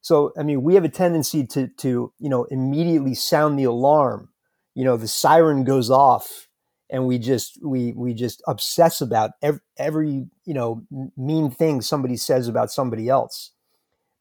So 0.00 0.32
I 0.38 0.42
mean, 0.42 0.62
we 0.62 0.74
have 0.74 0.84
a 0.84 0.88
tendency 0.88 1.46
to 1.48 1.68
to 1.78 2.12
you 2.18 2.28
know 2.28 2.44
immediately 2.44 3.14
sound 3.14 3.58
the 3.58 3.64
alarm. 3.64 4.30
You 4.74 4.84
know, 4.84 4.96
the 4.96 5.08
siren 5.08 5.64
goes 5.64 5.90
off 5.90 6.48
and 6.90 7.06
we 7.06 7.18
just 7.18 7.58
we 7.62 7.92
we 7.92 8.14
just 8.14 8.42
obsess 8.46 9.00
about 9.00 9.32
every, 9.42 9.60
every 9.76 10.26
you 10.44 10.54
know 10.54 10.82
mean 11.16 11.50
thing 11.50 11.80
somebody 11.80 12.16
says 12.16 12.48
about 12.48 12.70
somebody 12.70 13.08
else 13.08 13.52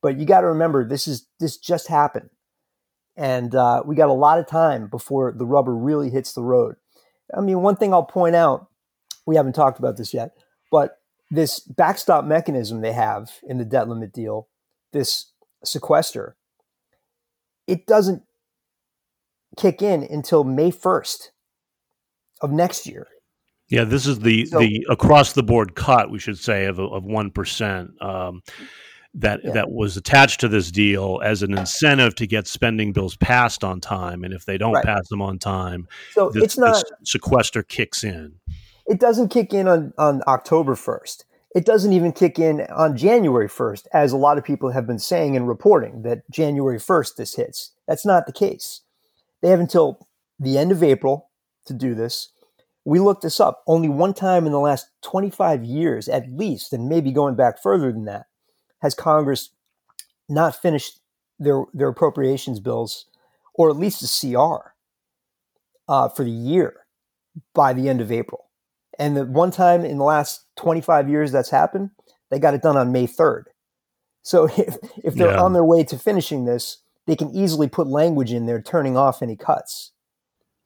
but 0.01 0.17
you 0.17 0.25
got 0.25 0.41
to 0.41 0.47
remember 0.47 0.87
this 0.87 1.07
is 1.07 1.27
this 1.39 1.57
just 1.57 1.87
happened 1.87 2.29
and 3.15 3.55
uh, 3.55 3.81
we 3.85 3.95
got 3.95 4.09
a 4.09 4.13
lot 4.13 4.39
of 4.39 4.47
time 4.47 4.87
before 4.87 5.33
the 5.35 5.45
rubber 5.45 5.75
really 5.75 6.09
hits 6.09 6.33
the 6.33 6.43
road 6.43 6.75
i 7.35 7.41
mean 7.41 7.61
one 7.61 7.75
thing 7.75 7.93
i'll 7.93 8.03
point 8.03 8.35
out 8.35 8.67
we 9.27 9.35
haven't 9.35 9.53
talked 9.53 9.79
about 9.79 9.97
this 9.97 10.13
yet 10.13 10.31
but 10.71 10.99
this 11.29 11.59
backstop 11.59 12.25
mechanism 12.25 12.81
they 12.81 12.93
have 12.93 13.29
in 13.47 13.57
the 13.57 13.65
debt 13.65 13.87
limit 13.87 14.11
deal 14.13 14.47
this 14.93 15.31
sequester 15.63 16.35
it 17.67 17.85
doesn't 17.85 18.23
kick 19.57 19.81
in 19.81 20.03
until 20.03 20.43
may 20.43 20.71
1st 20.71 21.29
of 22.41 22.51
next 22.51 22.87
year. 22.87 23.07
Yeah, 23.69 23.83
this 23.83 24.07
is 24.07 24.19
the 24.19 24.45
so, 24.45 24.59
the 24.59 24.85
across 24.89 25.33
the 25.33 25.43
board 25.43 25.75
cut, 25.75 26.09
we 26.09 26.19
should 26.19 26.37
say, 26.37 26.65
of 26.65 26.79
of 26.79 27.03
one 27.03 27.31
percent. 27.31 28.01
Um, 28.01 28.41
that 29.13 29.41
yeah. 29.43 29.51
that 29.51 29.71
was 29.71 29.97
attached 29.97 30.39
to 30.41 30.47
this 30.47 30.71
deal 30.71 31.19
as 31.23 31.43
an 31.43 31.57
incentive 31.57 32.15
to 32.15 32.27
get 32.27 32.47
spending 32.47 32.93
bills 32.93 33.17
passed 33.17 33.65
on 33.65 33.81
time, 33.81 34.23
and 34.23 34.33
if 34.33 34.45
they 34.45 34.57
don't 34.57 34.73
right. 34.73 34.85
pass 34.85 35.09
them 35.09 35.21
on 35.21 35.37
time, 35.37 35.87
so 36.13 36.29
this, 36.29 36.43
it's 36.43 36.57
not 36.57 36.81
sequester 37.03 37.61
kicks 37.61 38.05
in. 38.05 38.35
It 38.87 38.99
doesn't 38.99 39.29
kick 39.29 39.53
in 39.53 39.67
on 39.67 39.93
on 39.97 40.21
October 40.27 40.75
first. 40.75 41.25
It 41.55 41.65
doesn't 41.65 41.93
even 41.93 42.11
kick 42.11 42.37
in 42.39 42.61
on 42.69 42.95
January 42.95 43.47
first, 43.47 43.87
as 43.93 44.11
a 44.11 44.17
lot 44.17 44.37
of 44.37 44.43
people 44.43 44.71
have 44.71 44.85
been 44.85 44.99
saying 44.99 45.35
and 45.35 45.47
reporting 45.47 46.03
that 46.03 46.29
January 46.29 46.79
first 46.79 47.17
this 47.17 47.35
hits. 47.35 47.71
That's 47.87 48.05
not 48.05 48.25
the 48.25 48.33
case. 48.33 48.81
They 49.41 49.49
have 49.49 49.59
until 49.59 50.07
the 50.39 50.57
end 50.57 50.71
of 50.71 50.83
April 50.83 51.29
to 51.65 51.73
do 51.73 51.95
this. 51.95 52.29
We 52.85 52.99
looked 52.99 53.23
this 53.23 53.39
up. 53.39 53.63
Only 53.67 53.89
one 53.89 54.13
time 54.13 54.45
in 54.45 54.51
the 54.51 54.59
last 54.59 54.87
25 55.01 55.63
years, 55.63 56.07
at 56.07 56.31
least, 56.31 56.73
and 56.73 56.87
maybe 56.87 57.11
going 57.11 57.35
back 57.35 57.61
further 57.61 57.91
than 57.91 58.05
that, 58.05 58.27
has 58.81 58.95
Congress 58.95 59.49
not 60.29 60.55
finished 60.55 60.99
their, 61.39 61.65
their 61.73 61.89
appropriations 61.89 62.59
bills, 62.59 63.05
or 63.53 63.69
at 63.69 63.75
least 63.77 64.03
a 64.03 64.33
CR, 64.33 64.73
uh, 65.89 66.07
for 66.09 66.23
the 66.23 66.31
year 66.31 66.85
by 67.53 67.73
the 67.73 67.89
end 67.89 67.99
of 67.99 68.11
April. 68.11 68.46
And 68.99 69.15
the 69.15 69.25
one 69.25 69.51
time 69.51 69.85
in 69.85 69.97
the 69.97 70.03
last 70.03 70.45
25 70.57 71.09
years 71.09 71.31
that's 71.31 71.49
happened, 71.49 71.91
they 72.29 72.39
got 72.39 72.53
it 72.53 72.61
done 72.61 72.77
on 72.77 72.91
May 72.91 73.07
3rd. 73.07 73.43
So 74.23 74.45
if, 74.57 74.77
if 75.03 75.15
they're 75.15 75.31
yeah. 75.31 75.41
on 75.41 75.53
their 75.53 75.63
way 75.63 75.83
to 75.85 75.97
finishing 75.97 76.45
this, 76.45 76.77
they 77.05 77.15
can 77.15 77.31
easily 77.31 77.67
put 77.67 77.87
language 77.87 78.33
in 78.33 78.45
there 78.45 78.61
turning 78.61 78.97
off 78.97 79.21
any 79.21 79.35
cuts. 79.35 79.91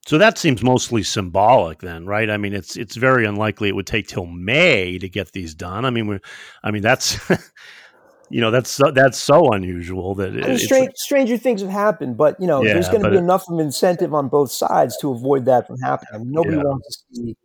So 0.08 0.18
that 0.18 0.40
seems 0.40 0.64
mostly 0.64 1.04
symbolic, 1.04 1.80
then, 1.80 2.08
right? 2.08 2.28
I 2.30 2.38
mean, 2.38 2.54
it's 2.54 2.76
it's 2.76 2.96
very 2.96 3.24
unlikely 3.26 3.70
it 3.70 3.76
would 3.76 3.86
take 3.86 4.08
till 4.08 4.26
May 4.26 4.98
to 4.98 5.08
get 5.08 5.32
these 5.32 5.54
done. 5.54 5.86
I 5.86 5.92
mean, 5.92 6.08
we 6.08 6.20
I 6.64 6.72
mean 6.72 6.82
that's 6.82 7.20
you 8.32 8.42
know 8.42 8.50
that's 8.50 8.72
so, 8.72 8.90
that's 8.90 9.20
so 9.20 9.52
unusual 9.52 10.16
that 10.16 10.36
it, 10.36 10.60
strange, 10.60 10.94
stranger 10.96 11.38
things 11.38 11.62
have 11.62 11.70
happened, 11.70 12.18
but 12.18 12.36
you 12.40 12.48
know, 12.48 12.64
yeah, 12.64 12.74
there's 12.74 12.90
going 12.90 13.04
to 13.04 13.12
be 13.12 13.18
it, 13.18 13.20
enough 13.20 13.48
of 13.48 13.60
incentive 13.60 14.12
on 14.12 14.28
both 14.28 14.52
sides 14.52 14.98
to 15.02 15.12
avoid 15.12 15.46
that 15.46 15.68
from 15.68 15.78
happening. 15.80 16.10
I 16.16 16.18
mean, 16.18 16.32
nobody 16.32 16.58
yeah. 16.58 16.64
wants 16.64 16.88
to 16.88 17.16
see 17.16 17.38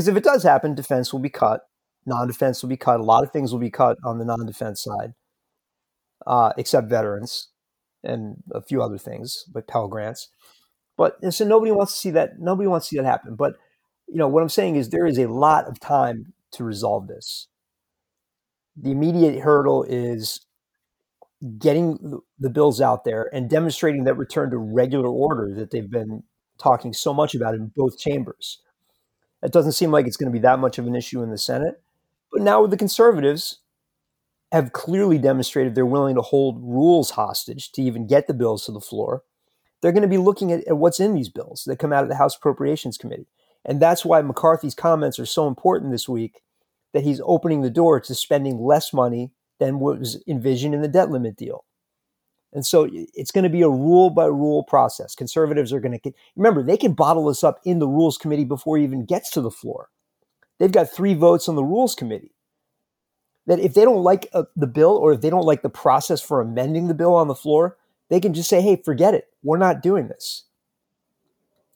because 0.00 0.08
if 0.08 0.16
it 0.16 0.24
does 0.24 0.42
happen, 0.42 0.74
defense 0.74 1.12
will 1.12 1.20
be 1.20 1.28
cut, 1.28 1.60
non-defense 2.06 2.62
will 2.62 2.70
be 2.70 2.78
cut, 2.78 3.00
a 3.00 3.02
lot 3.02 3.22
of 3.22 3.32
things 3.32 3.52
will 3.52 3.60
be 3.60 3.70
cut 3.70 3.98
on 4.02 4.16
the 4.16 4.24
non-defense 4.24 4.82
side, 4.82 5.12
uh, 6.26 6.54
except 6.56 6.88
veterans 6.88 7.48
and 8.02 8.36
a 8.50 8.62
few 8.62 8.80
other 8.80 8.96
things 8.96 9.44
like 9.54 9.66
Pell 9.66 9.88
grants. 9.88 10.30
But 10.96 11.18
so 11.34 11.44
nobody 11.44 11.70
wants 11.70 11.92
to 11.92 11.98
see 11.98 12.10
that. 12.12 12.38
Nobody 12.38 12.66
wants 12.66 12.86
to 12.86 12.90
see 12.90 12.96
that 12.96 13.04
happen. 13.04 13.34
But 13.34 13.56
you 14.08 14.16
know 14.16 14.26
what 14.26 14.42
I'm 14.42 14.48
saying 14.48 14.76
is 14.76 14.88
there 14.88 15.04
is 15.04 15.18
a 15.18 15.28
lot 15.28 15.66
of 15.66 15.78
time 15.80 16.32
to 16.52 16.64
resolve 16.64 17.06
this. 17.06 17.48
The 18.74 18.92
immediate 18.92 19.40
hurdle 19.40 19.84
is 19.84 20.46
getting 21.58 22.22
the 22.38 22.48
bills 22.48 22.80
out 22.80 23.04
there 23.04 23.28
and 23.34 23.50
demonstrating 23.50 24.04
that 24.04 24.14
return 24.14 24.50
to 24.52 24.56
regular 24.56 25.10
order 25.10 25.52
that 25.56 25.72
they've 25.72 25.90
been 25.90 26.22
talking 26.58 26.94
so 26.94 27.12
much 27.12 27.34
about 27.34 27.54
in 27.54 27.70
both 27.76 27.98
chambers. 27.98 28.62
It 29.42 29.52
doesn't 29.52 29.72
seem 29.72 29.90
like 29.90 30.06
it's 30.06 30.16
going 30.16 30.30
to 30.30 30.38
be 30.38 30.42
that 30.42 30.58
much 30.58 30.78
of 30.78 30.86
an 30.86 30.94
issue 30.94 31.22
in 31.22 31.30
the 31.30 31.38
Senate. 31.38 31.80
But 32.32 32.42
now 32.42 32.66
the 32.66 32.76
conservatives 32.76 33.58
have 34.52 34.72
clearly 34.72 35.18
demonstrated 35.18 35.74
they're 35.74 35.86
willing 35.86 36.16
to 36.16 36.22
hold 36.22 36.60
rules 36.62 37.10
hostage 37.10 37.72
to 37.72 37.82
even 37.82 38.06
get 38.06 38.26
the 38.26 38.34
bills 38.34 38.66
to 38.66 38.72
the 38.72 38.80
floor 38.80 39.22
they're 39.80 39.92
going 39.92 40.02
to 40.02 40.08
be 40.08 40.18
looking 40.18 40.52
at, 40.52 40.66
at 40.66 40.76
what's 40.76 41.00
in 41.00 41.14
these 41.14 41.28
bills 41.28 41.64
that 41.66 41.78
come 41.78 41.92
out 41.92 42.02
of 42.02 42.08
the 42.08 42.16
House 42.16 42.36
Appropriations 42.36 42.98
Committee. 42.98 43.28
And 43.64 43.80
that's 43.80 44.04
why 44.04 44.22
McCarthy's 44.22 44.74
comments 44.74 45.18
are 45.18 45.26
so 45.26 45.46
important 45.46 45.92
this 45.92 46.08
week 46.08 46.42
that 46.92 47.04
he's 47.04 47.20
opening 47.24 47.62
the 47.62 47.70
door 47.70 48.00
to 48.00 48.14
spending 48.14 48.58
less 48.58 48.92
money 48.92 49.32
than 49.58 49.80
was 49.80 50.22
envisioned 50.26 50.74
in 50.74 50.82
the 50.82 50.88
debt 50.88 51.10
limit 51.10 51.36
deal. 51.36 51.64
And 52.52 52.66
so 52.66 52.88
it's 52.92 53.30
going 53.30 53.44
to 53.44 53.50
be 53.50 53.62
a 53.62 53.68
rule 53.68 54.10
by 54.10 54.26
rule 54.26 54.64
process. 54.64 55.14
Conservatives 55.14 55.72
are 55.72 55.80
going 55.80 55.98
to 55.98 56.12
remember 56.34 56.62
they 56.62 56.76
can 56.76 56.94
bottle 56.94 57.26
this 57.26 57.44
up 57.44 57.60
in 57.64 57.78
the 57.78 57.86
Rules 57.86 58.18
Committee 58.18 58.44
before 58.44 58.76
it 58.76 58.82
even 58.82 59.04
gets 59.04 59.30
to 59.32 59.40
the 59.40 59.50
floor. 59.50 59.88
They've 60.58 60.72
got 60.72 60.90
three 60.90 61.14
votes 61.14 61.48
on 61.48 61.54
the 61.54 61.64
Rules 61.64 61.94
Committee. 61.94 62.34
That 63.46 63.60
if 63.60 63.74
they 63.74 63.84
don't 63.84 64.02
like 64.02 64.28
uh, 64.32 64.44
the 64.56 64.66
bill 64.66 64.96
or 64.96 65.12
if 65.12 65.20
they 65.20 65.30
don't 65.30 65.46
like 65.46 65.62
the 65.62 65.70
process 65.70 66.20
for 66.20 66.40
amending 66.40 66.88
the 66.88 66.94
bill 66.94 67.14
on 67.14 67.28
the 67.28 67.34
floor, 67.34 67.78
they 68.08 68.20
can 68.20 68.34
just 68.34 68.48
say, 68.48 68.60
hey, 68.60 68.76
forget 68.76 69.14
it. 69.14 69.28
We're 69.42 69.56
not 69.56 69.82
doing 69.82 70.08
this. 70.08 70.44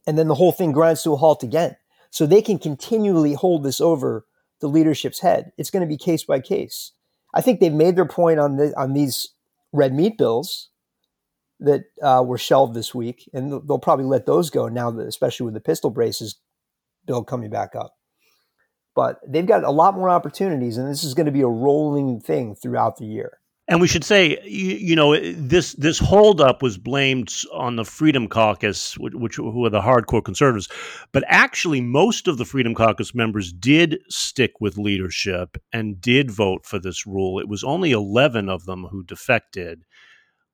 And 0.06 0.18
then 0.18 0.28
the 0.28 0.34
whole 0.34 0.52
thing 0.52 0.72
grinds 0.72 1.02
to 1.04 1.12
a 1.12 1.16
halt 1.16 1.42
again. 1.42 1.76
So 2.10 2.26
they 2.26 2.42
can 2.42 2.58
continually 2.58 3.32
hold 3.32 3.62
this 3.62 3.80
over 3.80 4.26
the 4.60 4.68
leadership's 4.68 5.20
head. 5.20 5.52
It's 5.56 5.70
going 5.70 5.80
to 5.80 5.88
be 5.88 5.96
case 5.96 6.24
by 6.24 6.40
case. 6.40 6.92
I 7.32 7.40
think 7.40 7.58
they've 7.58 7.72
made 7.72 7.96
their 7.96 8.06
point 8.06 8.38
on 8.38 8.56
the, 8.56 8.72
on 8.78 8.92
these 8.92 9.30
red 9.74 9.92
meat 9.92 10.16
bills 10.16 10.70
that 11.60 11.84
uh, 12.02 12.22
were 12.24 12.38
shelved 12.38 12.74
this 12.74 12.94
week, 12.94 13.28
and 13.34 13.50
they'll 13.68 13.78
probably 13.78 14.04
let 14.04 14.24
those 14.24 14.48
go 14.48 14.68
now, 14.68 14.90
that, 14.90 15.06
especially 15.06 15.44
with 15.44 15.54
the 15.54 15.60
pistol 15.60 15.90
braces 15.90 16.40
bill 17.06 17.24
coming 17.24 17.50
back 17.50 17.74
up. 17.74 17.94
But 18.94 19.18
they've 19.26 19.44
got 19.44 19.64
a 19.64 19.70
lot 19.70 19.94
more 19.94 20.08
opportunities, 20.08 20.78
and 20.78 20.88
this 20.88 21.02
is 21.02 21.14
going 21.14 21.26
to 21.26 21.32
be 21.32 21.40
a 21.40 21.48
rolling 21.48 22.20
thing 22.20 22.54
throughout 22.54 22.96
the 22.96 23.04
year. 23.04 23.38
And 23.66 23.80
we 23.80 23.88
should 23.88 24.04
say, 24.04 24.38
you, 24.44 24.76
you, 24.76 24.96
know, 24.96 25.18
this 25.18 25.72
this 25.74 25.98
holdup 25.98 26.60
was 26.60 26.76
blamed 26.76 27.34
on 27.50 27.76
the 27.76 27.84
Freedom 27.84 28.28
Caucus, 28.28 28.98
which, 28.98 29.14
which 29.14 29.36
who 29.36 29.64
are 29.64 29.70
the 29.70 29.80
hardcore 29.80 30.22
conservatives, 30.22 30.68
but 31.12 31.24
actually, 31.28 31.80
most 31.80 32.28
of 32.28 32.36
the 32.36 32.44
Freedom 32.44 32.74
Caucus 32.74 33.14
members 33.14 33.54
did 33.54 34.00
stick 34.10 34.60
with 34.60 34.76
leadership 34.76 35.56
and 35.72 35.98
did 35.98 36.30
vote 36.30 36.66
for 36.66 36.78
this 36.78 37.06
rule. 37.06 37.38
It 37.38 37.48
was 37.48 37.64
only 37.64 37.92
eleven 37.92 38.50
of 38.50 38.66
them 38.66 38.84
who 38.84 39.02
defected. 39.02 39.84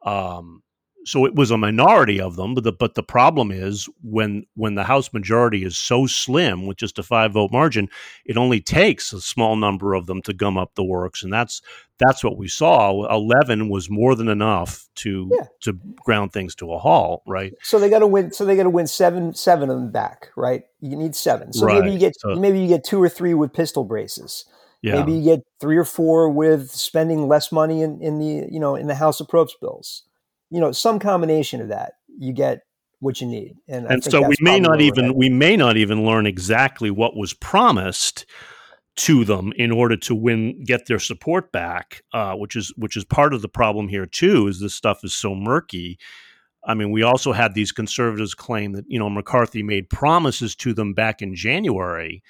Um, 0.02 0.62
so 1.04 1.24
it 1.24 1.34
was 1.34 1.50
a 1.50 1.56
minority 1.56 2.20
of 2.20 2.36
them, 2.36 2.54
but 2.54 2.64
the 2.64 2.72
but 2.72 2.94
the 2.94 3.02
problem 3.02 3.50
is 3.50 3.88
when 4.02 4.44
when 4.54 4.74
the 4.74 4.84
House 4.84 5.12
majority 5.12 5.64
is 5.64 5.76
so 5.76 6.06
slim 6.06 6.66
with 6.66 6.76
just 6.76 6.98
a 6.98 7.02
five 7.02 7.32
vote 7.32 7.50
margin, 7.52 7.88
it 8.24 8.36
only 8.36 8.60
takes 8.60 9.12
a 9.12 9.20
small 9.20 9.56
number 9.56 9.94
of 9.94 10.06
them 10.06 10.20
to 10.22 10.34
gum 10.34 10.58
up 10.58 10.74
the 10.74 10.84
works, 10.84 11.22
and 11.22 11.32
that's 11.32 11.62
that's 11.98 12.22
what 12.22 12.36
we 12.36 12.48
saw. 12.48 13.06
Eleven 13.10 13.68
was 13.68 13.88
more 13.88 14.14
than 14.14 14.28
enough 14.28 14.88
to 14.96 15.30
yeah. 15.32 15.46
to 15.60 15.78
ground 16.04 16.32
things 16.32 16.54
to 16.56 16.72
a 16.72 16.78
halt, 16.78 17.22
right? 17.26 17.54
So 17.62 17.78
they 17.78 17.88
got 17.88 18.00
to 18.00 18.06
win. 18.06 18.32
So 18.32 18.44
they 18.44 18.56
got 18.56 18.64
to 18.64 18.70
win 18.70 18.86
seven 18.86 19.34
seven 19.34 19.70
of 19.70 19.76
them 19.76 19.90
back, 19.90 20.30
right? 20.36 20.64
You 20.80 20.96
need 20.96 21.16
seven. 21.16 21.52
So 21.52 21.66
right. 21.66 21.80
maybe 21.80 21.92
you 21.92 21.98
get 21.98 22.18
so, 22.18 22.34
maybe 22.36 22.60
you 22.60 22.68
get 22.68 22.84
two 22.84 23.02
or 23.02 23.08
three 23.08 23.34
with 23.34 23.52
pistol 23.52 23.84
braces. 23.84 24.44
Yeah. 24.82 24.94
Maybe 24.94 25.12
you 25.12 25.24
get 25.24 25.40
three 25.60 25.76
or 25.76 25.84
four 25.84 26.30
with 26.30 26.70
spending 26.70 27.28
less 27.28 27.52
money 27.52 27.82
in, 27.82 28.00
in 28.02 28.18
the 28.18 28.48
you 28.50 28.60
know 28.60 28.76
in 28.76 28.86
the 28.86 28.94
House 28.94 29.20
approach 29.20 29.52
bills 29.60 30.04
you 30.50 30.60
know, 30.60 30.72
some 30.72 30.98
combination 30.98 31.60
of 31.60 31.68
that, 31.68 31.94
you 32.18 32.32
get 32.32 32.62
what 32.98 33.20
you 33.20 33.26
need. 33.26 33.56
And, 33.68 33.86
and 33.86 34.04
so 34.04 34.26
we 34.26 34.36
may 34.40 34.60
not 34.60 34.80
even 34.80 35.14
we 35.14 35.28
may 35.28 35.56
not 35.56 35.76
even 35.76 36.04
learn 36.04 36.26
exactly 36.26 36.90
what 36.90 37.16
was 37.16 37.32
promised 37.32 38.26
to 38.96 39.24
them 39.24 39.52
in 39.56 39.70
order 39.70 39.96
to 39.96 40.14
win 40.14 40.62
get 40.64 40.86
their 40.86 40.98
support 40.98 41.52
back, 41.52 42.02
uh, 42.12 42.34
which 42.34 42.56
is 42.56 42.72
which 42.76 42.96
is 42.96 43.04
part 43.04 43.32
of 43.32 43.42
the 43.42 43.48
problem 43.48 43.88
here 43.88 44.06
too. 44.06 44.46
Is 44.46 44.60
this 44.60 44.74
stuff 44.74 45.00
is 45.02 45.14
so 45.14 45.34
murky. 45.34 45.98
I 46.62 46.74
mean, 46.74 46.90
we 46.90 47.02
also 47.02 47.32
had 47.32 47.54
these 47.54 47.72
conservatives 47.72 48.34
claim 48.34 48.72
that 48.72 48.84
you 48.86 48.98
know 48.98 49.08
McCarthy 49.08 49.62
made 49.62 49.88
promises 49.88 50.54
to 50.56 50.74
them 50.74 50.92
back 50.92 51.22
in 51.22 51.34
January 51.34 52.22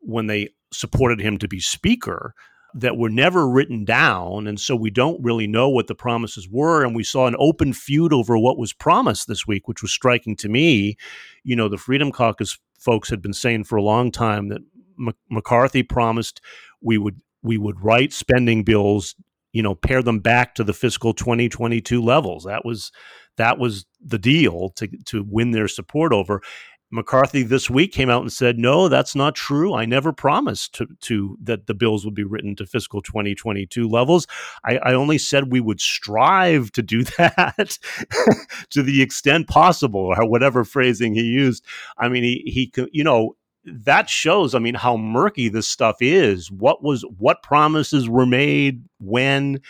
when 0.00 0.26
they 0.26 0.50
supported 0.72 1.20
him 1.20 1.36
to 1.38 1.48
be 1.48 1.60
speaker 1.60 2.34
that 2.76 2.96
were 2.96 3.08
never 3.08 3.48
written 3.48 3.84
down. 3.84 4.46
And 4.46 4.60
so 4.60 4.76
we 4.76 4.90
don't 4.90 5.22
really 5.22 5.46
know 5.46 5.68
what 5.68 5.86
the 5.86 5.94
promises 5.94 6.48
were. 6.48 6.84
And 6.84 6.94
we 6.94 7.02
saw 7.02 7.26
an 7.26 7.36
open 7.38 7.72
feud 7.72 8.12
over 8.12 8.36
what 8.36 8.58
was 8.58 8.72
promised 8.72 9.28
this 9.28 9.46
week, 9.46 9.66
which 9.66 9.82
was 9.82 9.92
striking 9.92 10.36
to 10.36 10.48
me. 10.48 10.96
You 11.42 11.56
know, 11.56 11.68
the 11.68 11.78
Freedom 11.78 12.12
Caucus 12.12 12.58
folks 12.78 13.08
had 13.08 13.22
been 13.22 13.32
saying 13.32 13.64
for 13.64 13.76
a 13.76 13.82
long 13.82 14.12
time 14.12 14.48
that 14.48 14.60
M- 14.98 15.14
McCarthy 15.30 15.82
promised 15.82 16.40
we 16.82 16.98
would 16.98 17.20
we 17.42 17.58
would 17.58 17.82
write 17.82 18.12
spending 18.12 18.64
bills 18.64 19.14
you 19.52 19.62
know 19.62 19.74
pair 19.74 20.02
them 20.02 20.20
back 20.20 20.54
to 20.54 20.64
the 20.64 20.72
fiscal 20.72 21.14
2022 21.14 22.02
levels 22.02 22.44
that 22.44 22.64
was 22.64 22.92
that 23.36 23.58
was 23.58 23.86
the 24.04 24.18
deal 24.18 24.70
to 24.76 24.88
to 25.04 25.24
win 25.28 25.50
their 25.50 25.68
support 25.68 26.12
over 26.12 26.42
McCarthy 26.96 27.44
this 27.44 27.70
week 27.70 27.92
came 27.92 28.10
out 28.10 28.22
and 28.22 28.32
said, 28.32 28.58
"No, 28.58 28.88
that's 28.88 29.14
not 29.14 29.36
true. 29.36 29.74
I 29.74 29.84
never 29.84 30.12
promised 30.12 30.74
to, 30.74 30.88
to 31.02 31.38
that 31.42 31.66
the 31.66 31.74
bills 31.74 32.04
would 32.04 32.14
be 32.14 32.24
written 32.24 32.56
to 32.56 32.66
fiscal 32.66 33.00
2022 33.00 33.88
levels. 33.88 34.26
I, 34.64 34.78
I 34.78 34.94
only 34.94 35.18
said 35.18 35.52
we 35.52 35.60
would 35.60 35.80
strive 35.80 36.72
to 36.72 36.82
do 36.82 37.04
that 37.18 37.78
to 38.70 38.82
the 38.82 39.02
extent 39.02 39.46
possible, 39.46 40.12
or 40.16 40.28
whatever 40.28 40.64
phrasing 40.64 41.14
he 41.14 41.22
used. 41.22 41.64
I 41.96 42.08
mean, 42.08 42.24
he 42.24 42.42
he 42.46 42.72
you 42.92 43.04
know 43.04 43.36
that 43.64 44.10
shows. 44.10 44.54
I 44.54 44.58
mean, 44.58 44.74
how 44.74 44.96
murky 44.96 45.48
this 45.48 45.68
stuff 45.68 45.96
is. 46.00 46.50
What 46.50 46.82
was 46.82 47.04
what 47.18 47.42
promises 47.42 48.08
were 48.08 48.26
made 48.26 48.84
when." 48.98 49.60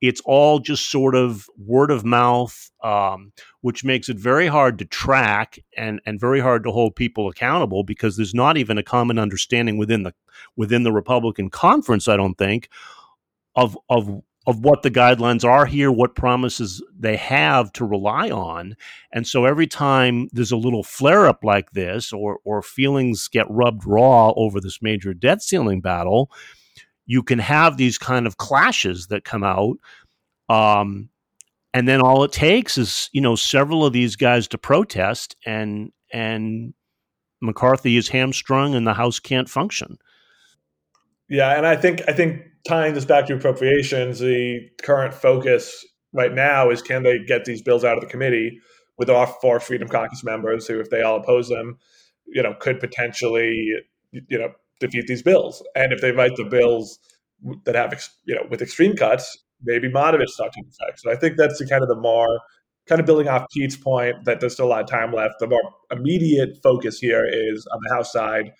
It's 0.00 0.22
all 0.24 0.58
just 0.60 0.90
sort 0.90 1.14
of 1.14 1.46
word 1.58 1.90
of 1.90 2.04
mouth, 2.04 2.70
um, 2.82 3.32
which 3.60 3.84
makes 3.84 4.08
it 4.08 4.16
very 4.16 4.46
hard 4.46 4.78
to 4.78 4.84
track 4.84 5.58
and 5.76 6.00
and 6.06 6.18
very 6.18 6.40
hard 6.40 6.64
to 6.64 6.70
hold 6.70 6.96
people 6.96 7.28
accountable 7.28 7.84
because 7.84 8.16
there's 8.16 8.34
not 8.34 8.56
even 8.56 8.78
a 8.78 8.82
common 8.82 9.18
understanding 9.18 9.76
within 9.76 10.02
the 10.02 10.14
within 10.56 10.82
the 10.82 10.92
Republican 10.92 11.50
conference. 11.50 12.08
I 12.08 12.16
don't 12.16 12.38
think 12.38 12.68
of 13.54 13.76
of 13.88 14.22
of 14.46 14.60
what 14.60 14.82
the 14.82 14.90
guidelines 14.90 15.44
are 15.44 15.66
here, 15.66 15.92
what 15.92 16.14
promises 16.14 16.82
they 16.98 17.16
have 17.16 17.70
to 17.72 17.84
rely 17.84 18.30
on. 18.30 18.74
And 19.12 19.26
so 19.26 19.44
every 19.44 19.66
time 19.66 20.28
there's 20.32 20.50
a 20.50 20.56
little 20.56 20.82
flare 20.82 21.26
up 21.26 21.44
like 21.44 21.72
this 21.72 22.12
or 22.12 22.38
or 22.44 22.62
feelings 22.62 23.28
get 23.28 23.50
rubbed 23.50 23.86
raw 23.86 24.32
over 24.36 24.60
this 24.60 24.80
major 24.80 25.12
debt 25.12 25.42
ceiling 25.42 25.80
battle, 25.80 26.30
you 27.10 27.24
can 27.24 27.40
have 27.40 27.76
these 27.76 27.98
kind 27.98 28.24
of 28.24 28.36
clashes 28.36 29.08
that 29.08 29.24
come 29.24 29.42
out. 29.42 29.76
Um, 30.48 31.08
and 31.74 31.88
then 31.88 32.00
all 32.00 32.22
it 32.22 32.30
takes 32.30 32.78
is 32.78 33.10
you 33.12 33.20
know 33.20 33.34
several 33.34 33.84
of 33.84 33.92
these 33.92 34.14
guys 34.14 34.46
to 34.48 34.58
protest, 34.58 35.34
and 35.44 35.90
and 36.12 36.72
McCarthy 37.42 37.96
is 37.96 38.08
hamstrung, 38.08 38.76
and 38.76 38.86
the 38.86 38.94
House 38.94 39.18
can't 39.18 39.48
function. 39.48 39.98
Yeah, 41.28 41.56
and 41.56 41.66
I 41.66 41.74
think 41.74 42.02
I 42.06 42.12
think 42.12 42.42
tying 42.64 42.94
this 42.94 43.04
back 43.04 43.26
to 43.26 43.34
appropriations, 43.34 44.20
the 44.20 44.68
current 44.80 45.12
focus 45.12 45.84
right 46.12 46.32
now 46.32 46.70
is 46.70 46.80
can 46.80 47.02
they 47.02 47.18
get 47.18 47.44
these 47.44 47.60
bills 47.62 47.84
out 47.84 47.96
of 47.96 48.02
the 48.02 48.10
committee 48.10 48.60
with 48.98 49.10
our 49.10 49.26
four 49.26 49.58
Freedom 49.58 49.88
Caucus 49.88 50.22
members 50.22 50.68
who, 50.68 50.78
if 50.78 50.90
they 50.90 51.02
all 51.02 51.16
oppose 51.16 51.48
them, 51.48 51.76
you 52.26 52.42
know, 52.42 52.54
could 52.60 52.78
potentially 52.78 53.68
you 54.12 54.38
know 54.38 54.52
defeat 54.80 55.06
these 55.06 55.22
bills. 55.22 55.62
And 55.74 55.92
if 55.92 56.00
they 56.00 56.12
write 56.12 56.36
the 56.36 56.44
bills 56.44 56.98
that 57.64 57.74
have, 57.74 57.92
you 58.24 58.34
know, 58.34 58.42
with 58.50 58.60
extreme 58.62 58.96
cuts, 58.96 59.38
maybe 59.62 59.90
moderate 59.90 60.28
start 60.28 60.52
to 60.54 60.60
effect. 60.60 61.00
So 61.00 61.10
I 61.10 61.16
think 61.16 61.36
that's 61.36 61.58
the 61.58 61.66
kind 61.66 61.82
of 61.82 61.88
the 61.88 61.96
more 61.96 62.40
kind 62.88 63.00
of 63.00 63.06
building 63.06 63.28
off 63.28 63.46
Pete's 63.52 63.76
point 63.76 64.24
that 64.24 64.40
there's 64.40 64.54
still 64.54 64.66
a 64.66 64.68
lot 64.68 64.82
of 64.82 64.88
time 64.88 65.12
left. 65.12 65.34
The 65.38 65.46
more 65.46 65.60
immediate 65.92 66.58
focus 66.62 66.98
here 66.98 67.24
is 67.24 67.66
on 67.72 67.78
the 67.84 67.94
House 67.94 68.12
side. 68.12 68.52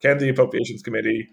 Can 0.00 0.18
the 0.18 0.28
Appropriations 0.28 0.82
Committee 0.82 1.28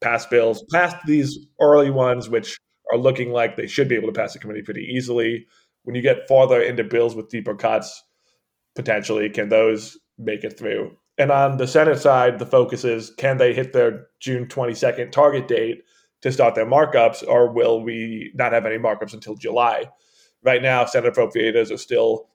pass 0.00 0.26
bills, 0.26 0.64
pass 0.72 0.94
these 1.06 1.38
early 1.60 1.90
ones, 1.90 2.28
which 2.28 2.58
are 2.92 2.98
looking 2.98 3.32
like 3.32 3.56
they 3.56 3.66
should 3.66 3.88
be 3.88 3.96
able 3.96 4.08
to 4.08 4.18
pass 4.18 4.32
the 4.32 4.38
committee 4.38 4.62
pretty 4.62 4.88
easily? 4.94 5.46
When 5.82 5.94
you 5.94 6.02
get 6.02 6.28
farther 6.28 6.62
into 6.62 6.84
bills 6.84 7.14
with 7.14 7.28
deeper 7.28 7.54
cuts, 7.54 8.02
potentially, 8.74 9.28
can 9.28 9.48
those 9.48 9.98
make 10.18 10.44
it 10.44 10.58
through? 10.58 10.96
And 11.16 11.30
on 11.30 11.58
the 11.58 11.66
Senate 11.66 11.98
side, 11.98 12.38
the 12.38 12.46
focus 12.46 12.84
is 12.84 13.10
can 13.10 13.36
they 13.36 13.54
hit 13.54 13.72
their 13.72 14.06
June 14.20 14.46
22nd 14.46 15.12
target 15.12 15.46
date 15.46 15.84
to 16.22 16.32
start 16.32 16.54
their 16.54 16.66
markups, 16.66 17.26
or 17.26 17.52
will 17.52 17.82
we 17.82 18.32
not 18.34 18.52
have 18.52 18.66
any 18.66 18.78
markups 18.78 19.12
until 19.12 19.34
July? 19.34 19.84
Right 20.42 20.62
now, 20.62 20.84
Senate 20.86 21.14
appropriators 21.14 21.70
are 21.70 21.78
still 21.78 22.28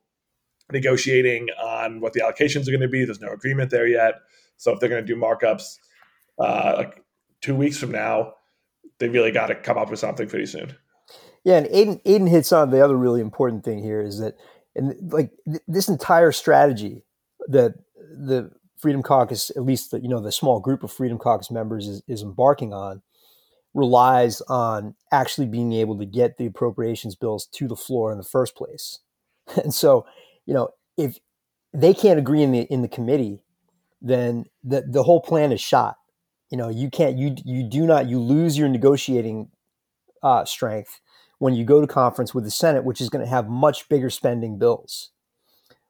negotiating 0.71 1.47
on 1.61 1.99
what 1.99 2.13
the 2.13 2.21
allocations 2.21 2.67
are 2.67 2.71
going 2.71 2.81
to 2.81 2.87
be. 2.87 3.03
There's 3.03 3.19
no 3.19 3.31
agreement 3.31 3.71
there 3.71 3.87
yet. 3.87 4.15
So 4.57 4.71
if 4.71 4.79
they're 4.79 4.89
going 4.89 5.05
to 5.05 5.13
do 5.13 5.19
markups 5.19 5.77
uh, 6.37 6.75
like 6.77 7.03
two 7.41 7.55
weeks 7.55 7.77
from 7.77 7.91
now, 7.91 8.33
they 8.99 9.09
really 9.09 9.31
got 9.31 9.47
to 9.47 9.55
come 9.55 9.77
up 9.77 9.89
with 9.89 9.99
something 9.99 10.27
pretty 10.27 10.45
soon. 10.45 10.75
Yeah, 11.43 11.57
and 11.57 11.67
Aidan, 11.67 12.01
Aidan 12.05 12.27
hits 12.27 12.51
on 12.51 12.69
the 12.69 12.83
other 12.83 12.97
really 12.97 13.21
important 13.21 13.63
thing 13.63 13.81
here 13.81 14.01
is 14.01 14.19
that, 14.19 14.35
and 14.75 15.11
like 15.11 15.31
th- 15.47 15.63
this 15.67 15.87
entire 15.87 16.31
strategy 16.31 17.05
that 17.47 17.75
the 17.95 18.51
Freedom 18.79 19.03
Caucus, 19.03 19.51
at 19.51 19.63
least 19.63 19.91
the, 19.91 19.99
you 19.99 20.07
know 20.07 20.21
the 20.21 20.31
small 20.31 20.59
group 20.59 20.83
of 20.83 20.91
Freedom 20.91 21.17
Caucus 21.17 21.51
members 21.51 21.87
is, 21.87 22.01
is 22.07 22.23
embarking 22.23 22.73
on, 22.73 23.01
relies 23.73 24.41
on 24.41 24.95
actually 25.11 25.47
being 25.47 25.73
able 25.73 25.97
to 25.99 26.05
get 26.05 26.37
the 26.37 26.45
appropriations 26.45 27.15
bills 27.15 27.47
to 27.53 27.67
the 27.67 27.75
floor 27.75 28.11
in 28.11 28.17
the 28.17 28.23
first 28.23 28.55
place. 28.55 28.99
And 29.63 29.73
so, 29.73 30.05
you 30.45 30.53
know, 30.53 30.69
if 30.95 31.17
they 31.73 31.93
can't 31.93 32.19
agree 32.19 32.43
in 32.43 32.51
the 32.51 32.61
in 32.61 32.83
the 32.83 32.87
committee, 32.87 33.41
then 34.01 34.45
the 34.63 34.83
the 34.87 35.03
whole 35.03 35.21
plan 35.21 35.51
is 35.51 35.59
shot. 35.59 35.97
You 36.51 36.57
know, 36.57 36.69
you 36.69 36.89
can't 36.89 37.17
you 37.17 37.35
you 37.43 37.63
do 37.63 37.85
not 37.87 38.07
you 38.07 38.19
lose 38.19 38.57
your 38.57 38.69
negotiating 38.69 39.49
uh, 40.21 40.45
strength 40.45 41.01
when 41.39 41.53
you 41.55 41.65
go 41.65 41.81
to 41.81 41.87
conference 41.87 42.33
with 42.33 42.43
the 42.43 42.51
Senate, 42.51 42.83
which 42.83 43.01
is 43.01 43.09
going 43.09 43.23
to 43.23 43.29
have 43.29 43.47
much 43.49 43.89
bigger 43.89 44.09
spending 44.09 44.59
bills, 44.59 45.11